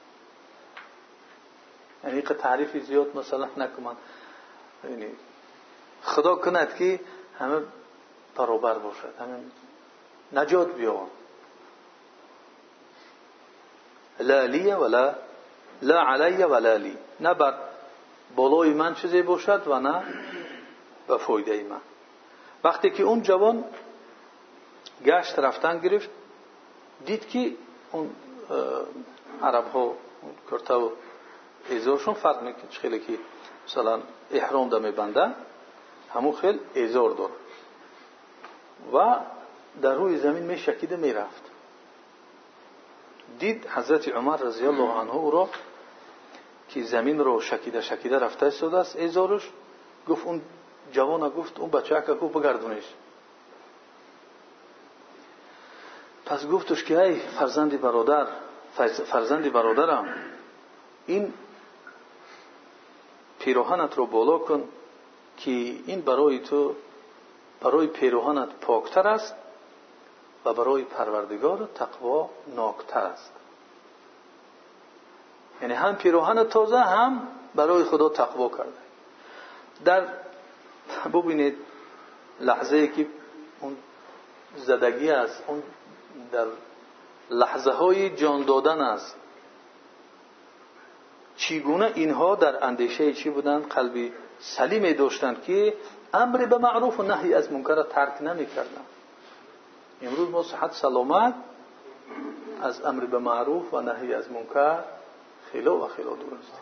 [2.04, 3.96] یعنی که تعریفی زیاد مثلا نکنم
[4.84, 5.06] یعنی
[6.02, 7.00] خدا کند که
[7.42, 7.62] همه
[8.36, 9.38] برابر باشد همه
[10.32, 11.06] نجات بیان
[14.20, 15.14] لا لی ولا
[15.82, 17.54] لا علی ولا لی نه بر
[18.36, 20.02] بالای من چیزی باشد و نه
[21.08, 21.80] به فایده من.
[22.64, 23.64] وقتی که اون جوان
[25.04, 26.10] گشت رفتن گرفت
[27.06, 27.52] دید که
[27.92, 28.10] اون
[29.42, 29.94] عرب ها
[30.50, 30.90] کرته و
[31.68, 32.70] ایزارشون فرق می‌کنه.
[32.70, 33.18] خیلی که
[33.66, 34.00] مثلا
[34.30, 35.34] احرام دا میبنده
[36.14, 37.30] همون خیل ایزار دار
[38.92, 39.16] و
[39.82, 41.42] در روی زمین میشکیده می‌رفت
[43.38, 45.48] دید حضرت عمر رضی الله عنه او را
[46.68, 49.50] که زمین رو شکیده شکیده رفته ایستاده است ایزارش
[50.08, 50.42] گفت اون
[50.92, 52.84] جوان گفت اون بچه گفت بگردونش
[56.26, 58.26] پس گفتش که ای فرزندی برادر
[59.06, 60.14] فرزندی برادرم
[61.06, 61.32] این
[63.38, 64.68] پیروهنت رو بالا کن.
[65.36, 66.74] که این برای تو
[67.60, 69.34] برای پیروهنت پاکتر است
[70.44, 73.32] و برای پروردگار تقوا ناکتر است.
[75.62, 78.72] یعنی هم پیروهن تازه هم برای خدا تقوا کرده.
[79.84, 80.06] در
[81.14, 81.56] ببینید
[82.40, 83.06] لحظه ای که
[83.60, 83.76] اون
[84.56, 85.62] زدگی است اون
[86.32, 86.46] در
[87.30, 89.16] لحظه های جان دادن است.
[91.36, 95.74] چیگونه اینها در اندیشه چی بودند قلبی سلیم داشتند که
[96.14, 98.86] امر به معروف و نهی از منکر ترک نمی‌کردند.
[100.02, 101.34] امروز ما صحت سلامت
[102.62, 104.78] از امر به معروف و نهی از منکر
[105.52, 106.52] خیلی و خیلی دور است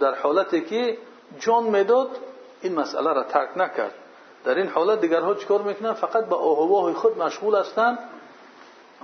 [0.00, 0.98] در حالتی که
[1.38, 2.10] جان می‌داد
[2.62, 3.94] این مسئله را ترک نکرد.
[4.44, 7.98] در این حالت دیگرها چیکار می‌کنن؟ فقط به آهواه خود مشغول هستند.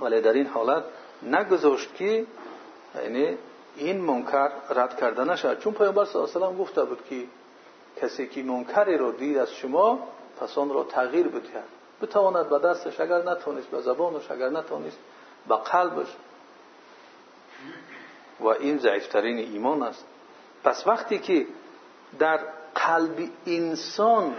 [0.01, 0.83] ولی در این حالت
[1.23, 2.25] نگذاشت که
[3.03, 3.37] یعنی
[3.75, 7.23] این منکر رد کرده نشد چون پیامبر صلی الله علیه و گفته بود که
[8.01, 9.99] کسی که منکری رو دید از شما
[10.39, 11.63] پس آن را تغییر بدهد.
[12.01, 14.97] بتواند به دستش اگر نتونست به زبانش اگر نتونست
[15.47, 16.07] به قلبش.
[18.39, 20.05] و این ضعیفترین ایمان است.
[20.63, 21.47] پس وقتی که
[22.19, 22.39] در
[22.75, 24.35] قلب انسان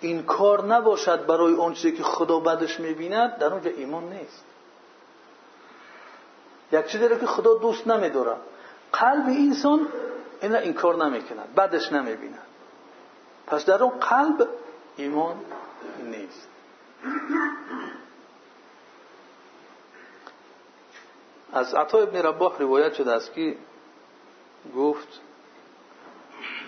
[0.00, 4.44] این کار نباشد برای چیزی که خدا بدش می‌بیند در اونجا ایمان نیست.
[6.72, 8.36] یک چیزی رو که خدا دوست نمیداره.
[8.92, 9.88] قلب انسان
[10.42, 12.38] این این کار نمی‌کند بدش نمی‌بیند
[13.46, 14.48] پس در اون قلب
[14.96, 15.36] ایمان
[16.04, 16.48] نیست.
[21.52, 23.56] از عطا ابن رباح روایت شده است که
[24.76, 25.20] گفت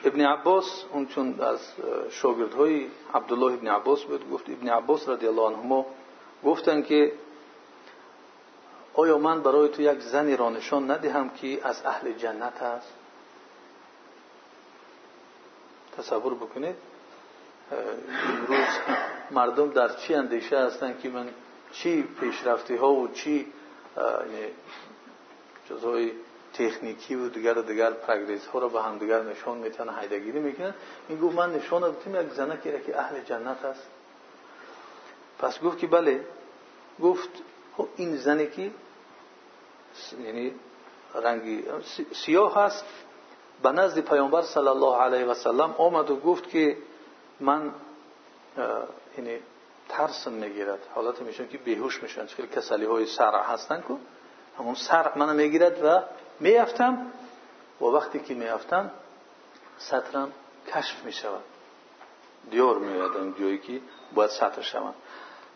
[0.04, 1.60] ابن عباس اون چون از
[2.10, 5.86] شاگردهای عبدالله ابن عباس بود گفت ابن عباس رضی الله عنهما
[6.44, 7.12] گفتن که
[8.94, 12.92] آیا من برای تو یک زنی را نشان ندهم که از اهل جنت است؟
[15.96, 16.76] تصور بکنید.
[18.28, 18.66] امروز
[19.30, 21.28] مردم در چی اندیشه هستند که من
[21.72, 23.52] چی پیشرفتی ها و چی
[25.68, 26.12] چیزهای
[26.54, 30.74] تکنیکی و دیگر و دیگر پرگریز ها رو به هم دیگر نشان میتن هیدگیری می‌کنن؟
[31.08, 33.88] این گفت من نشان بدیم یک زنه که اهل جنت است.
[35.38, 36.24] پس گفت که بله.
[37.02, 37.30] گفت
[37.76, 38.70] خب این زنی که
[40.24, 40.54] یعنی
[41.14, 41.64] رنگی
[42.14, 42.84] سیاه هست
[43.62, 46.76] به نزد پیامبر صلی الله علیه و سلم آمد و گفت که
[47.40, 47.74] من
[49.18, 49.40] یعنی
[49.88, 52.26] ترسم می‌گیرد حالت میشن که بیهوش میشن.
[52.26, 53.94] خیلی کسلی های سرع هستن که
[54.58, 56.02] همون سرع من می‌گیرد و
[56.40, 57.06] میافتم.
[57.80, 58.90] و وقتی که میافتم
[59.78, 60.32] سطرم
[60.74, 61.42] کشف می‌شود.
[62.50, 63.80] دیار میادم جایی که
[64.14, 64.94] باید سطر شوند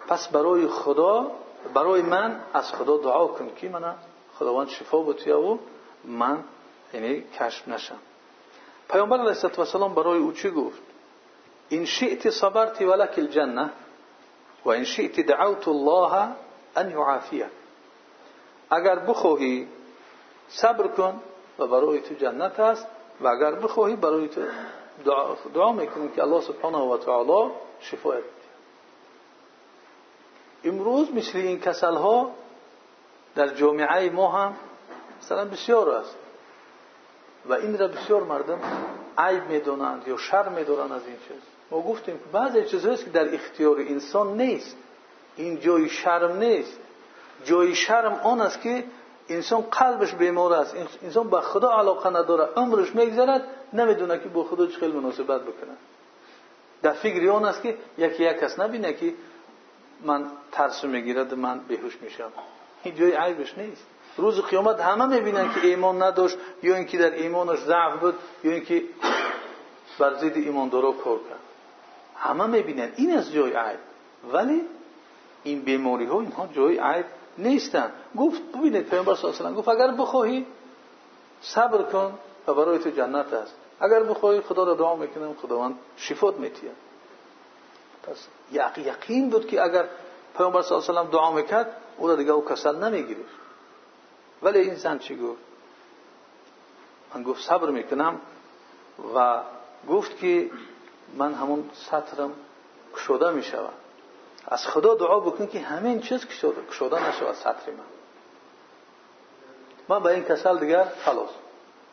[0.09, 1.31] پس برای خدا
[1.75, 3.95] برای من از خدا دعا کن که من
[4.39, 5.59] خداوند شفا بتویا و
[6.05, 6.45] من
[6.95, 7.99] یعنی کشف نشم.
[8.91, 10.83] پیامبر علیه السلام برای او چی گفت؟
[11.69, 13.71] این شئت صبرت ولک الجنه
[14.65, 16.29] و این شئت دعوت الله
[16.77, 17.51] ان یعافیه.
[18.71, 19.69] اگر بخواهی
[20.49, 21.21] صبر کن
[21.59, 22.87] و برای تو جنت است
[23.21, 24.41] و اگر بخواهی برای تو
[25.05, 27.51] دعا, دعا که الله سبحانه و تعالی
[27.81, 28.36] شفایت.
[30.67, 32.31] امروز مثل این کسل ها
[33.35, 34.57] در جامعه ما هم
[35.23, 36.17] مثلا بسیار است.
[37.49, 38.59] و این را بسیار مردم
[39.19, 41.43] عیب می‌دونند یا شر می‌دونند از این چیز.
[41.71, 44.77] ما گفتیم که بعضی چیزهایی که در اختیار انسان نیست.
[45.37, 46.79] این جای شرم نیست.
[47.45, 48.85] جای شرم آن است که
[49.29, 50.77] انسان قلبش بیمار است.
[51.03, 52.49] انسان به خدا علاقه نداره.
[52.57, 55.73] عمرش میگذرد نمی‌دونه که با خدا چه خیلی مناسبت بکنه.
[56.83, 59.15] در فکر آن است که یکی یک کس نبینه که
[60.05, 62.33] من ترس می‌گیرد من بهوش میشم.
[62.83, 63.87] این جای عیبش نیست.
[64.17, 68.83] روز قیامت همه می‌بینن که ایمان نداشت یا اینکه در ایمانش ضعف بود یا اینکه
[69.99, 71.39] بر ضد ایمان درو کار کرد.
[72.17, 72.93] همه می‌بینن.
[72.97, 73.79] این از جای عیب.
[74.33, 74.63] ولی
[75.43, 77.07] این بیماری ها اینها جای عیب
[77.39, 77.91] نیستن.
[78.17, 80.47] گفت ببینید پیامبر صلی الله علیه گفت اگر بخواهی
[81.41, 83.55] صبر کن و برای تو جنت است.
[83.81, 86.71] اگر بخواهی خدا را دعا می‌کنم خداوند شفات میتیه
[88.07, 88.27] پس
[88.79, 89.85] یقین بود که اگر
[90.37, 93.25] پیامبر صلی الله علیه دعا می‌کرد او را دیگه او کسل نمی‌گیره
[94.43, 95.41] ولی این زن چی گفت؟
[97.15, 98.21] من گفت صبر می‌کنم
[99.15, 99.43] و
[99.89, 100.51] گفت که
[101.15, 102.33] من همون سطرم
[102.95, 103.75] کشوده می‌شود
[104.49, 106.27] از خدا دعا بکن که همین چیز
[106.71, 107.85] کشوده نشود سطر من.
[109.89, 111.31] من به این کسل دیگر خلاص.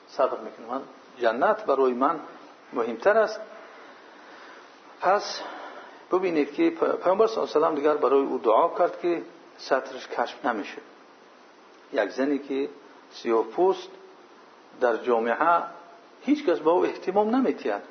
[0.09, 0.67] صبر می‌کنم.
[0.67, 0.81] من
[1.19, 2.19] جنت برای من
[2.73, 3.39] مهمتر است.
[5.01, 5.41] پس
[6.13, 6.69] ببینید که
[7.03, 9.21] پیامبر صلی الله علیه دیگر برای او دعا کرد که
[9.57, 10.77] سطرش کشف نمیشه.
[11.93, 12.69] یک زنی که
[13.11, 13.89] سیاه پوست
[14.81, 15.63] در جامعه
[16.21, 17.81] هیچ کس با او احتمام نمیتید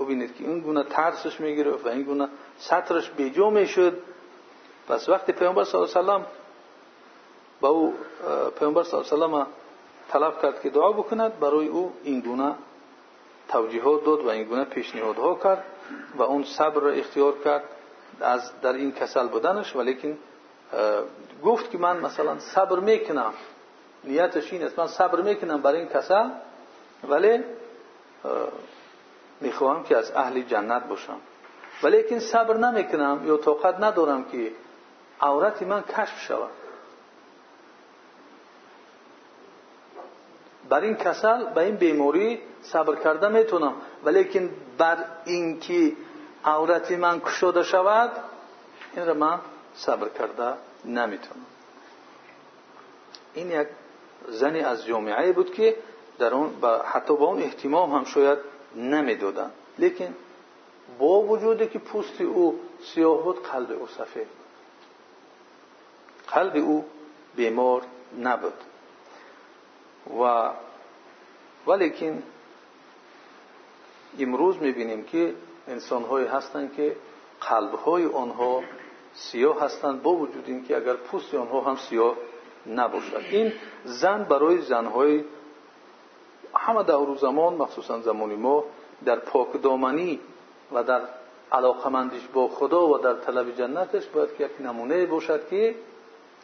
[0.00, 3.98] ببینید که این گونه ترسش می‌گیره و این گونه سطرش بیجا می‌شد.
[4.88, 6.26] پس وقتی پیامبر صلی الله علیه و
[7.60, 7.94] با او
[8.58, 9.44] پیامبر صلی الله علیه و
[10.08, 12.54] طلب کرد که دعا بکند برای او این گونه
[13.48, 15.64] توجیهات داد و این گونه پیشنهادها کرد.
[16.16, 17.62] و اون صبر را اختیار کرد
[18.20, 20.18] از در این کسل بودنش ولیکن
[21.44, 23.32] گفت که من مثلا صبر می‌کنم.
[24.04, 26.28] نیتش این است من صبر می‌کنم برای این کسل
[27.08, 27.40] ولی
[29.40, 31.16] می‌خواهم که از اهل جنت باشم.
[31.82, 34.52] ولیکن صبر نمی‌کنم یا طاقت ندارم که
[35.20, 36.50] عورت من کشف شود.
[40.68, 45.92] بر این کسل به این بیماری صبر کرده می‌تونم ولیکن بر اینکه
[46.44, 48.10] عورت من کشوده شود
[48.96, 49.40] این را من
[49.74, 50.52] صبر کرده
[50.84, 51.46] نمی‌تونم
[53.34, 53.68] این یک
[54.28, 55.76] زنی از جامعه بود که
[56.18, 56.54] در اون
[56.84, 58.38] حتی با اون احتمام هم شاید
[58.76, 60.14] نمی‌دادن لیکن
[60.98, 62.60] با وجودی که پوست او
[62.94, 64.26] سیاه بود قلب او سفید
[66.28, 66.84] قلب او
[67.36, 67.82] بیمار
[68.22, 68.52] نبود
[70.20, 70.50] و
[71.66, 72.22] ولیکن
[74.18, 75.34] امروز می‌بینیم که
[75.68, 76.96] انسان هایی هستند که
[77.40, 78.62] قلب های آنها
[79.14, 82.16] سیاه هستند با وجود اینکه اگر پوست آنها هم سیاه
[82.66, 83.22] نباشد.
[83.30, 83.52] این
[83.84, 85.24] زن برای زنهای
[86.54, 88.64] همه دور زمان مخصوصا زمان ما
[89.04, 90.20] در پاک دامنی
[90.72, 91.00] و در
[91.52, 95.74] علاقمندیش با خدا و در طلب جنتش باید که یک نمونه باشد که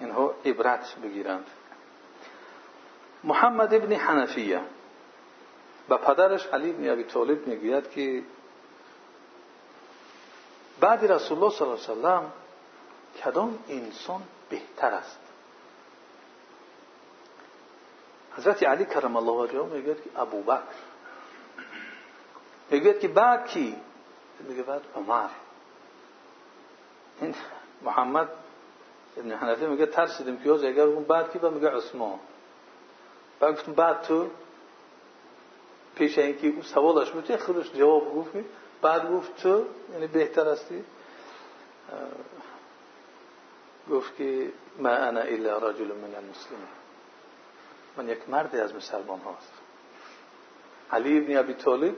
[0.01, 1.47] اینها عبرت بگیرند.
[3.25, 4.61] محمد ابن حنفیه.
[5.89, 8.23] و پدرش علی بن ابی طالب می‌گوید که
[10.81, 12.33] بعد رسول الله صلی الله علیه وسلم
[13.25, 15.19] کدام انسان بهتر است؟
[18.37, 20.63] حضرت علی کرم الله وجهه می‌گوید که ابو بکر.
[22.71, 23.77] می‌گوید که بعد کی؟
[24.41, 25.29] میگه بعد عمر.
[27.21, 27.35] این
[27.83, 28.29] محمد
[29.17, 32.19] ابن حنفی میگه ترسیدیم که اگر اون بعد کی؟ میگه عثمان.
[33.53, 34.31] گفتم بعد تو
[35.97, 38.31] پیش اینکه او سوالش بود خودش جواب گفت؟
[38.83, 40.85] بعد گفت تو یعنی بهتر هستی؟
[43.91, 46.69] گفت که ما انا الا رجل من المسلمین.
[47.97, 49.53] من یک مردی از مسلمان هاست.
[50.93, 51.95] علی ابن ابی طالب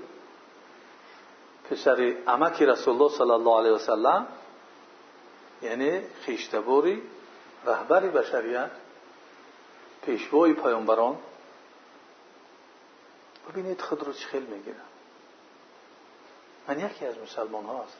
[1.71, 4.27] پسر عمک رسول الله صلی الله علیه وسلم
[5.63, 7.03] یعنی خیشتبوری
[7.67, 8.71] رهبری بشریت
[10.03, 11.17] پیشوای پیامبران
[13.49, 14.47] ببینید خود رو چه خیل
[16.69, 17.99] من یکی از مسلمان ها هستم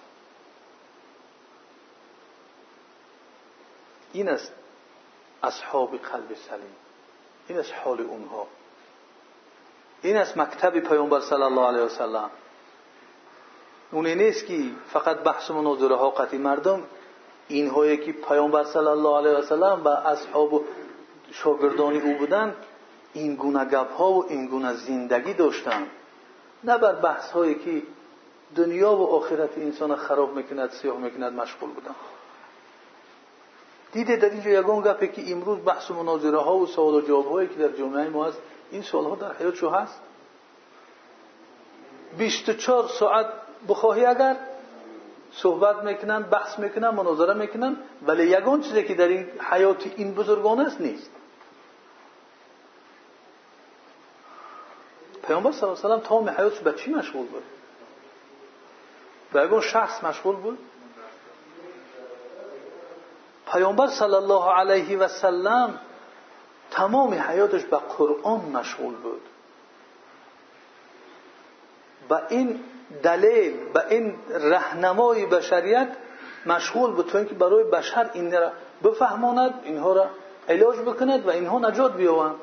[4.13, 4.53] این است
[5.43, 6.77] اصحاب قلب سلیم.
[7.49, 8.47] این است حال اونها.
[10.03, 12.31] این است مکتب پیامبر صلی الله علیه وسلم.
[13.91, 16.83] اونی نیست که فقط بحث مناظره ها قطعی مردم
[17.49, 20.65] اینهایی که پیامبر صلی الله علیه وسلم و اصحاب و
[21.33, 22.55] شاگردانی او بودن
[23.19, 25.87] این گونه گپ ها و این گونه زندگی داشتن
[26.65, 27.83] نه بر بحث هایی که
[28.57, 31.95] دنیا و آخرت انسان خراب می‌کند سیاه می‌کند مشغول بودن.
[33.93, 37.31] دیده در اینجا یگان گپه که امروز بحث و مناظره ها و سوال و جواب
[37.33, 38.39] هایی که در جامعه ما هست
[38.71, 40.01] این سوال ها در حیات شو هست؟
[42.19, 43.27] 24 ساعت
[43.69, 44.37] بخواهی اگر
[45.33, 50.61] صحبت می‌کنن بحث می‌کنن مناظره می‌کنن ولی یگان چیزی که در این حیات این بزرگان
[50.61, 51.11] است نیست.
[55.27, 57.43] پیامبر صلی الله علیه و تمام حیاتش به چی مشغول بود؟
[59.33, 60.59] به یگان شخص مشغول بود؟
[63.53, 65.81] پیامبر صلی الله علیه و سلم
[66.71, 69.23] تمام حیاتش به قرآن مشغول بود.
[72.09, 72.61] با این
[73.03, 75.89] دلیل به این رهنمای بشریت
[76.47, 78.53] مشغول بود تو اینکه برای بشر این را
[78.85, 80.07] بفهماند اینها را
[80.49, 82.35] علاج بکند و اینها نجات بیاوند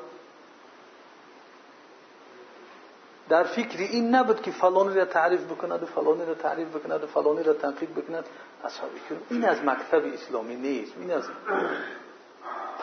[3.34, 7.06] در فکر این نبود که فلانی را تعریف بکند و فلانی را تعریف بکند و
[7.06, 8.26] فلانی را تنقید بکند.
[8.64, 11.24] اصحابی این از مکتب اسلامی نیست این از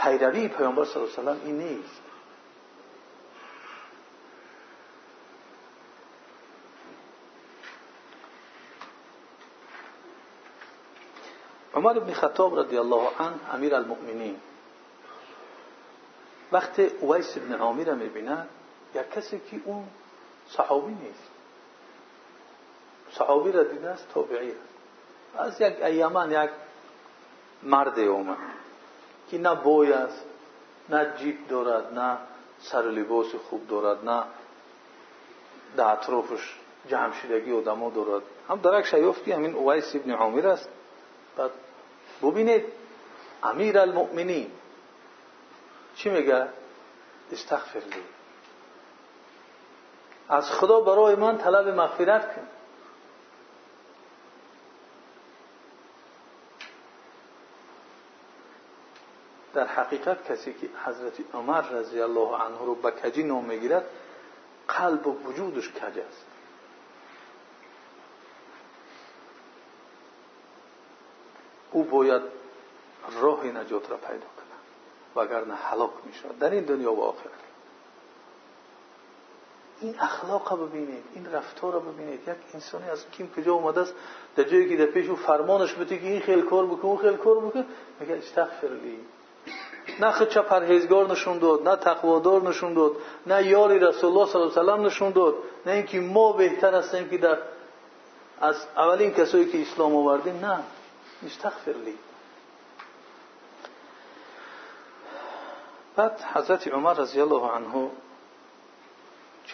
[0.01, 2.01] پیروی پیامبر صلی الله علیه و این نیست.
[11.73, 14.35] عمر بن خطاب رضی الله عنه امیر المؤمنین.
[16.51, 18.47] وقت اویس بن عامر را می‌بیند
[18.95, 19.87] یک کسی که اون
[20.57, 21.29] صحابی نیست.
[23.11, 24.53] صحابی را دیده است تابعی
[25.37, 26.49] از یک ایمان یک
[27.63, 28.37] مرد اومد
[29.29, 30.25] که نه بوی است
[30.89, 32.17] نه جیب دارد نه
[32.59, 34.23] سر لباس خوب دارد نه
[35.77, 36.55] در اطرافش
[36.87, 38.23] جمع شدگی و دمو دارد.
[38.49, 40.69] هم درک شیفتی همین اویس ابن عامر است.
[41.37, 41.51] بعد
[42.23, 42.65] ببینید
[43.43, 44.51] امیر المؤمنین
[45.95, 46.47] چی میگه؟
[47.31, 48.03] استغفر لی
[50.31, 52.47] از خدا برای من طلب مغفرت کن.
[59.53, 63.85] در حقیقت کسی که حضرت عمر رضی الله عنه رو به کجی نام می‌گیرد
[64.67, 66.25] قلب و وجودش کج است؟
[71.71, 72.21] او باید
[73.21, 76.39] راه نجات را پیدا کنه وگرنه هلاک می‌شود.
[76.39, 77.50] در این دنیا و آخرت.
[79.81, 82.19] این اخلاق را ببینید این رفتار را ببینید.
[82.27, 83.93] یک انسانی از کیم کجا اومده است؟
[84.35, 87.17] در جایی که در پیش او فرمانش بده که این خیلی کار بکن اون خیلی
[87.17, 87.65] کار بکن
[87.99, 88.99] میگه استغفر لی.
[89.99, 92.91] نه خودش پرهیزگار نشون داد نه تقوادار نشون داد
[93.27, 95.35] نه یاری رسول الله صلی الله علیه و نشون داد.
[95.65, 97.37] نه اینکه ما بهتر هستیم که در
[98.41, 100.59] از اولین کسایی که اسلام آوردیم نه.
[101.25, 101.97] استغفر لی.
[105.95, 107.89] بعد حضرت عمر رضی الله عنه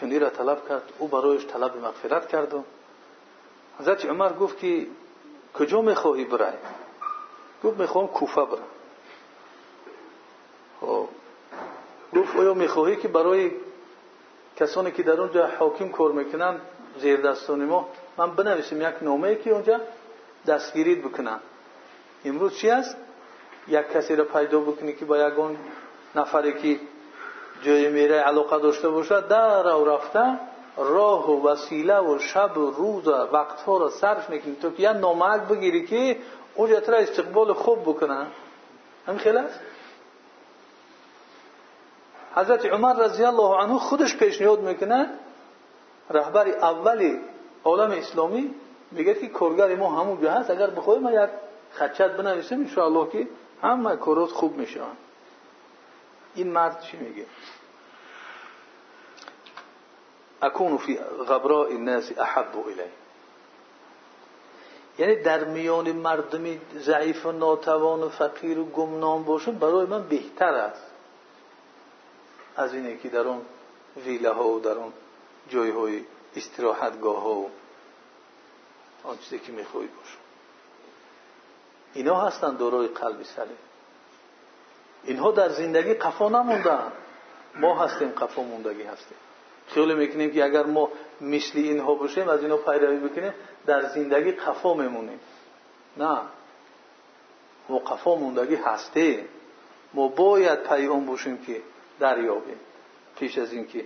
[0.00, 2.64] چونی را طلب کرد او برایش طلب مغفرت کرد و
[3.78, 4.86] حضرت عمر گفت که
[5.54, 6.52] کجا می‌خواهی برای؟
[7.64, 8.62] گفت می‌خوام کوفه برم.
[10.80, 11.08] خب
[12.16, 13.50] گفت آیا می‌خواهی که برای
[14.56, 16.60] کسانی که در اونجا حاکم کار می‌کنن
[17.00, 17.84] زیر دستان
[18.16, 19.80] من بنویسیم یک نامه که اونجا
[20.46, 21.40] دستگیرید بکنن.
[22.24, 22.96] امروز چی است؟
[23.68, 25.16] یک کسی را پیدا بکنی که با
[27.58, 30.38] که جای میره علاقه داشته باشد در و رفته
[30.76, 34.92] راه و وسیله و شب و روز و وقتها را صرف می‌کنی تو که یه
[34.92, 36.18] نامک بگیری که
[36.54, 38.26] اونجا تر استقبال خوب بکنن
[39.06, 39.60] همین خیلی است؟
[42.34, 45.10] حضرت عمر رضی الله عنه خودش پیشنهاد می‌کنه
[46.10, 47.20] رهبر اولی
[47.64, 48.54] عالم اسلامی
[48.90, 50.70] میگه که کارگر ما همون هست اگر
[56.38, 57.26] این مرد چی میگه؟
[60.42, 60.96] اکون فی
[61.28, 62.90] غبراء الناس احب الی
[64.98, 70.54] یعنی در میان مردمی ضعیف و ناتوان و فقیر و گمنام باشم برای من بهتر
[70.54, 70.86] است.
[72.56, 73.42] از اینه که در اون
[73.96, 74.92] ویله ها و در اون
[75.48, 76.04] جای های
[76.36, 77.50] استراحتگاه ها و
[79.04, 80.18] آن چیزی که می‌خوای باشم
[81.94, 83.58] اینا هستن دارای قلبی سلیم.
[85.04, 86.92] اینها در زندگی قفا نموندن.
[87.54, 89.18] ما هستیم قفا موندگی هستیم.
[89.68, 90.90] خیلی می‌کنیم که اگر ما
[91.20, 93.34] مثل اینها باشیم از اینها پیروی بکنیم
[93.66, 95.20] در زندگی قفا میمونیم.
[95.96, 96.20] نه.
[97.68, 99.28] ما قفا موندگی هستیم.
[99.94, 101.62] ما باید پیام باشیم که
[102.00, 102.60] دریابیم.
[103.18, 103.84] پیش از اینکه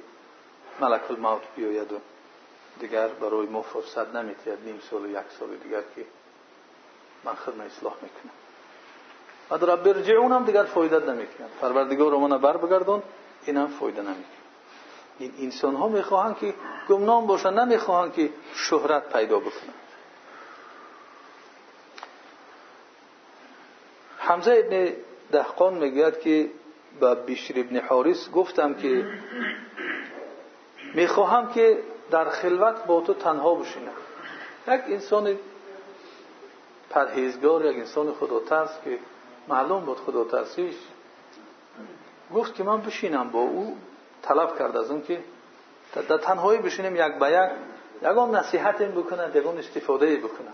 [0.81, 1.99] ملک الموت بیاید و
[2.81, 6.05] دیگر برای ما فرصت نمیتید نیم سال و یک سال دیگر که
[7.25, 8.42] من خدمت اصلاح می‌کنم.
[9.53, 11.49] و در برجعون هم دیگر فایدت نمی‌کنم.
[11.61, 13.03] پروردگار رو بر بگردون
[13.47, 14.25] این هم فایده نمی‌کنه
[15.19, 16.55] این انسان ها می‌خواهند که
[16.89, 19.75] گمنام باشن نمی‌خواهند که شهرت پیدا بکنن.
[24.19, 24.93] حمزه ابن
[25.33, 26.51] دهقان می‌گوید که
[27.01, 29.07] به بشیر ابن حارس گفتم که
[30.95, 31.79] می‌خواهم که
[32.11, 33.93] در خلوت با تو تنها بشینم.
[34.69, 35.37] یک انسان
[36.91, 38.99] پرهیزگار یک انسان خدا ترس که
[39.49, 40.75] معلوم بود خدا ترسیش
[42.35, 43.77] گفت که من بشینم با او.
[44.23, 45.25] طلب کرد از اون که
[45.95, 47.51] در تنهایی بشینیم یک به یک.
[48.11, 50.53] یکان نصیحت این بکنن یکان استفاده بکنن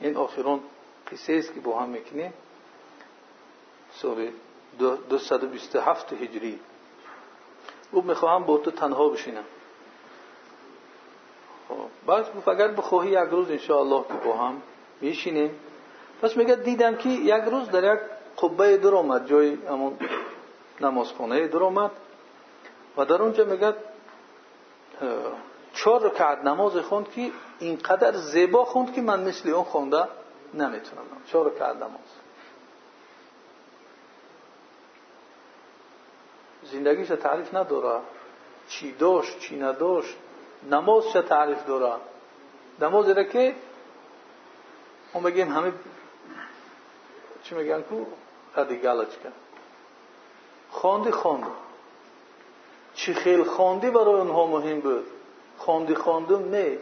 [0.00, 0.60] این آخرون
[1.12, 2.32] قصه است که با هم می‌کنیم.
[3.92, 4.30] سال
[4.78, 6.60] 227 هجری.
[7.92, 9.44] او می‌خواهم با تو تنها بشینم.
[11.68, 11.74] خب،
[12.06, 14.62] بعد گفت اگر بخواهی یک روز انشاءالله که با هم
[15.00, 15.50] میشینیم.
[16.22, 18.00] پس میگه دیدم که یک روز در یک
[18.38, 19.98] قبه در آمد جای همون
[20.80, 21.90] نمازخانه در آمد.
[22.96, 23.74] و در اونجا میگه
[25.74, 30.04] چهار رکعت نماز خوند که اینقدر زیبا خوند که من مثل اون خونده
[30.54, 32.12] نمی‌تونم چهار رکعت نماز.
[36.62, 38.00] زندگیش تعریف نداره.
[38.68, 40.16] چی داشت چی نداشت.
[40.70, 41.92] نمازش تعریف داره.
[42.80, 43.54] نماز را که
[45.24, 45.72] بگیم همه
[47.52, 48.04] چی میگن کو؟
[48.56, 49.32] ردی گلچ کرد
[50.70, 51.46] خواندی خواند
[52.94, 55.06] چی خیل خواندی برای اونها مهم بود؟
[55.58, 56.78] خواندی خواندم نه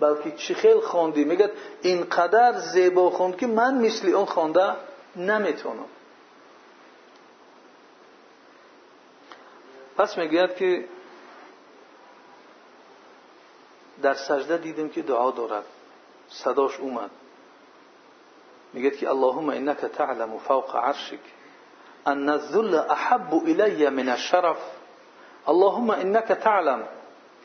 [0.00, 1.52] بلکه چی خیل خواندی میگه
[1.82, 4.72] اینقدر زیبا خوند که من مثل اون خوانده
[5.16, 5.84] نمی‌تونم.
[9.96, 10.84] پس می‌گوید که
[14.02, 15.64] در سجده دیدیم که دعا دارد.
[16.28, 17.10] صداش اومد.
[18.72, 21.20] میگه که اللهم إنك تعلم فوق عرشك.
[22.06, 24.58] أن الذل أحب إلي من الشرف.
[25.48, 26.86] اللهم إنك تعلم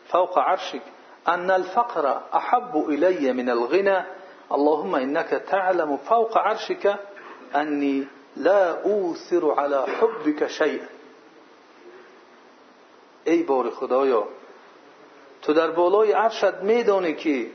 [0.07, 0.81] فوق عرشك.
[1.27, 4.05] أن الفقر أحب إلي من الغنى.
[4.51, 6.99] اللهم إنك تعلم فوق عرشك.
[7.55, 10.87] أني لا اوثر على حبك شيئا.
[13.25, 14.23] ای بار خدایا
[15.41, 17.51] تو در بالای عرشت میدانی که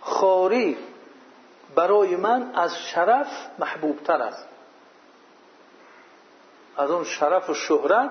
[0.00, 0.76] خاری
[1.74, 4.48] برای من از شرف محبوب تر است.
[6.76, 8.10] از اون شرف و شهرت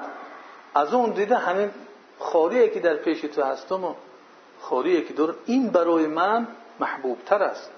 [0.75, 1.71] از اون دیده همین
[2.19, 3.93] خاریه که در پیش تو هستم و
[4.61, 6.47] خاریه که دور این برای من
[6.79, 7.71] محبوب تر است.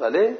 [0.00, 0.36] ولی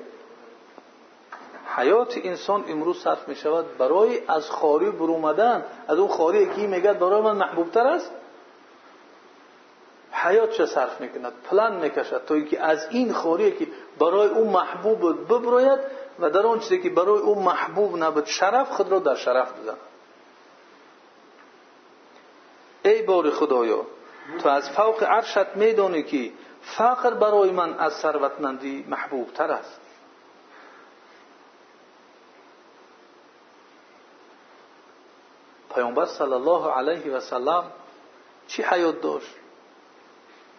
[1.76, 6.92] حیات انسان امروز صرف می شود برای از خاری برومدن از اون خاری که میگه
[6.92, 8.10] برای من محبوب تر است.
[10.12, 13.68] حیات چه صرف می‌کند پلان می‌کشد تا اینکه از این خوری که
[14.00, 15.80] برای او محبوب ببراید
[16.18, 19.76] و در آن چیزی که برای او محبوب نبود شرف خود را در شرف بزن.
[22.84, 23.86] ای بار خدایا
[24.42, 26.32] تو از فوق عرشت میدانی که
[26.62, 29.80] فقر برای من از ثروتمندی محبوب تر است.
[35.74, 37.64] پیامبر صلی الله علیه و سلم
[38.46, 39.34] چی حیات داشت؟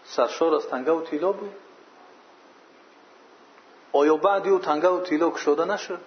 [0.04, 1.56] سرشار از تنگه و تیلا بود؟
[4.24, 6.00] بعدی او تنگه و تیلا کشاده نشد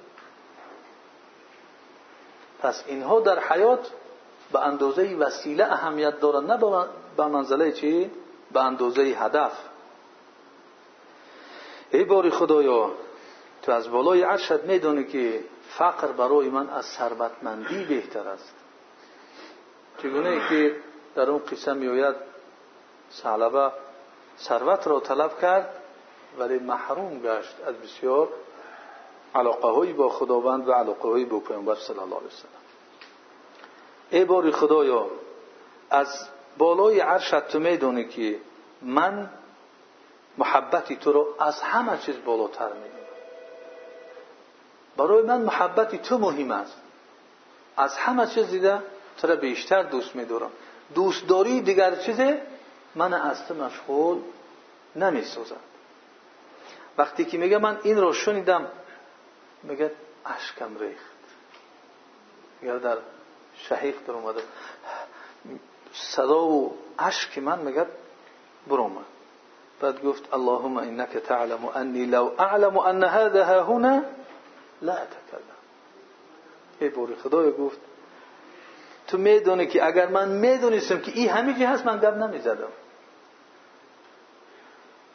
[2.63, 3.91] پس اینها در حیات
[4.53, 8.11] به اندازه وسیله اهمیت دارند نه به منزله چی؟
[8.53, 9.53] به اندازه هدف.
[11.91, 12.91] ای باری خدایا
[13.63, 18.55] تو از بالای عرشت می‌دونی که فقر برای من از ثروتمندی بهتر است.
[20.03, 20.77] چگونه که
[21.15, 22.15] در اون قصه میآید
[23.13, 23.73] ثعلبه
[24.39, 25.84] ثروت را طلب کرد
[26.39, 28.29] ولی محروم گشت از بسیار
[29.35, 32.51] علاقه هایی با خداوند و علاقه هایی با پیامبر صلی الله علیه وسلم
[34.11, 35.07] ای باری خدایا
[35.91, 36.29] از
[36.59, 38.41] بالای عرشت تو می‌دونی که
[38.83, 39.31] من
[40.39, 43.05] محبتی تو رو از همه چیز بالاتر می‌دونم
[44.97, 46.77] برای من محبتی تو مهم است.
[47.77, 48.79] از همه چیز دیگه
[49.19, 50.51] تو را بیشتر دوست میدارم.
[50.95, 52.43] دوست داری دیگر چیزه
[52.95, 54.19] من از تو مشغول
[54.97, 55.57] نمی‌سازم.
[56.99, 58.67] وقتی که میگه من این رو شنیدم
[59.63, 59.91] میگه
[60.27, 61.15] اشکم ریخت.
[62.63, 62.99] یا در
[63.55, 64.43] شهیق در اومده.
[65.93, 67.87] صدا و اشک من میگه
[68.67, 69.05] برومد
[69.81, 74.03] بعد گفت اللهم انك تعلم اني لو اعلم ان هذا هنا
[74.83, 75.59] لا اتكلم
[76.81, 77.79] ای بوری خدای گفت
[79.07, 82.73] تو می‌دونی که اگر من می‌دونستم که این همینجی هست من گپ نمی‌زدم.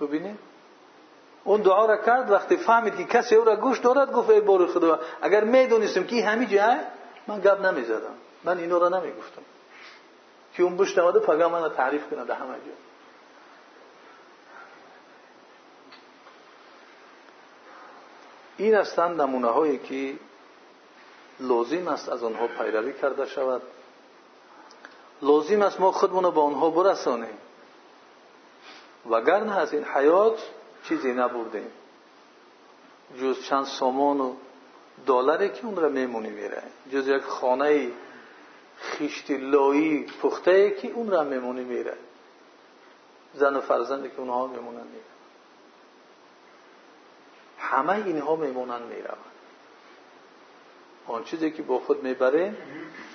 [0.01, 0.48] ببینید
[1.43, 4.67] اون دعا را کرد وقتی فهمید که کسی او را گوش دارد گفت ای بار
[4.67, 6.77] خدا اگر می‌دونستم که همه جای
[7.27, 9.41] من گپ نمی‌زدم من اینو را نمی‌گفتم.
[10.53, 12.71] که اون بوش نماده پگاه من تعریف کنه در همه جا.
[18.57, 20.19] این هستند نمونه هایی که
[21.39, 23.61] لازم است از آنها پیروی کرده شود.
[25.21, 27.37] لازم است ما خودمون با آنها برسانیم.
[29.09, 30.39] وگرنه از این حیات
[30.89, 31.71] چیزی نبردیم
[33.21, 34.33] جز چند سامان و
[35.05, 36.63] دلاری که اون را میمونی میره.
[36.91, 37.91] جز یک خانه
[38.77, 41.93] خیشتی لایی پخته که اون را میمونی میره.
[43.33, 45.03] زن و فرزندی که اونها میمونن میره.
[47.59, 49.17] همه اینها میمونن می‌روند.
[51.07, 52.55] آن چیزی که با خود می‌بره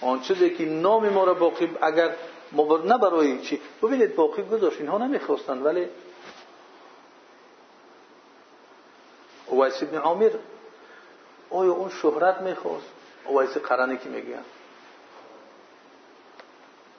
[0.00, 2.14] آن چیزی که نام ما را باقی اگر
[2.52, 4.80] ما نه برای چی؟ ببینید باقی گذاشت.
[4.80, 5.88] اینها نمی‌خواستند ولی
[9.64, 10.30] اویس ابن عامر
[11.50, 12.86] آیا اون شهرت می‌خواست.
[13.24, 14.44] اویس قرنی که میگن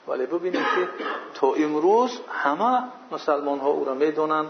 [0.07, 0.89] ولی ببینید که
[1.33, 4.49] تا امروز همه مسلمان ها او را می‌دونند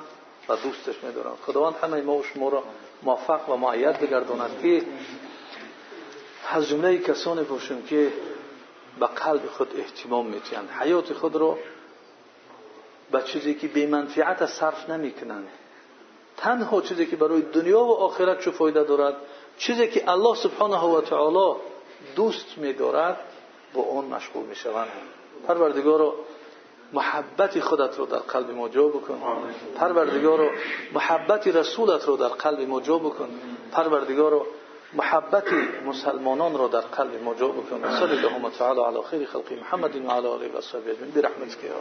[0.50, 2.64] و دوستش می‌دونند خداوند همه ما و شما را
[3.04, 4.82] موفق و معید بگرداند که
[6.50, 8.14] از جمله کسانی باشیم که
[9.00, 11.58] به قلب خود احتمام میتیند حیات خود را
[13.12, 15.48] به چیزی که به منفعت صرف نمی‌کنند.
[16.82, 19.16] چیزی که برای دنیا و آخرت چه فایده دارد
[19.58, 21.56] چیزی که الله سبحانه و تعالی
[22.16, 23.20] دوست می‌دارد
[23.74, 24.88] با اون مشغول می‌شوند.
[25.48, 26.14] پروردگار
[26.94, 29.20] محبت خودت رو در قلب ما جا بکن.
[29.76, 30.50] پروردگار
[30.94, 33.30] محبت رسولت رو در قلب ما جا بکن.
[33.72, 34.42] پروردگار
[34.94, 35.44] محبت
[35.86, 37.82] مسلمانان رو در قلب ما جا بکن.
[38.00, 41.76] صلی اللهم تعالی علی خیر خلق محمد و علی آله و صحبه برحمتك یا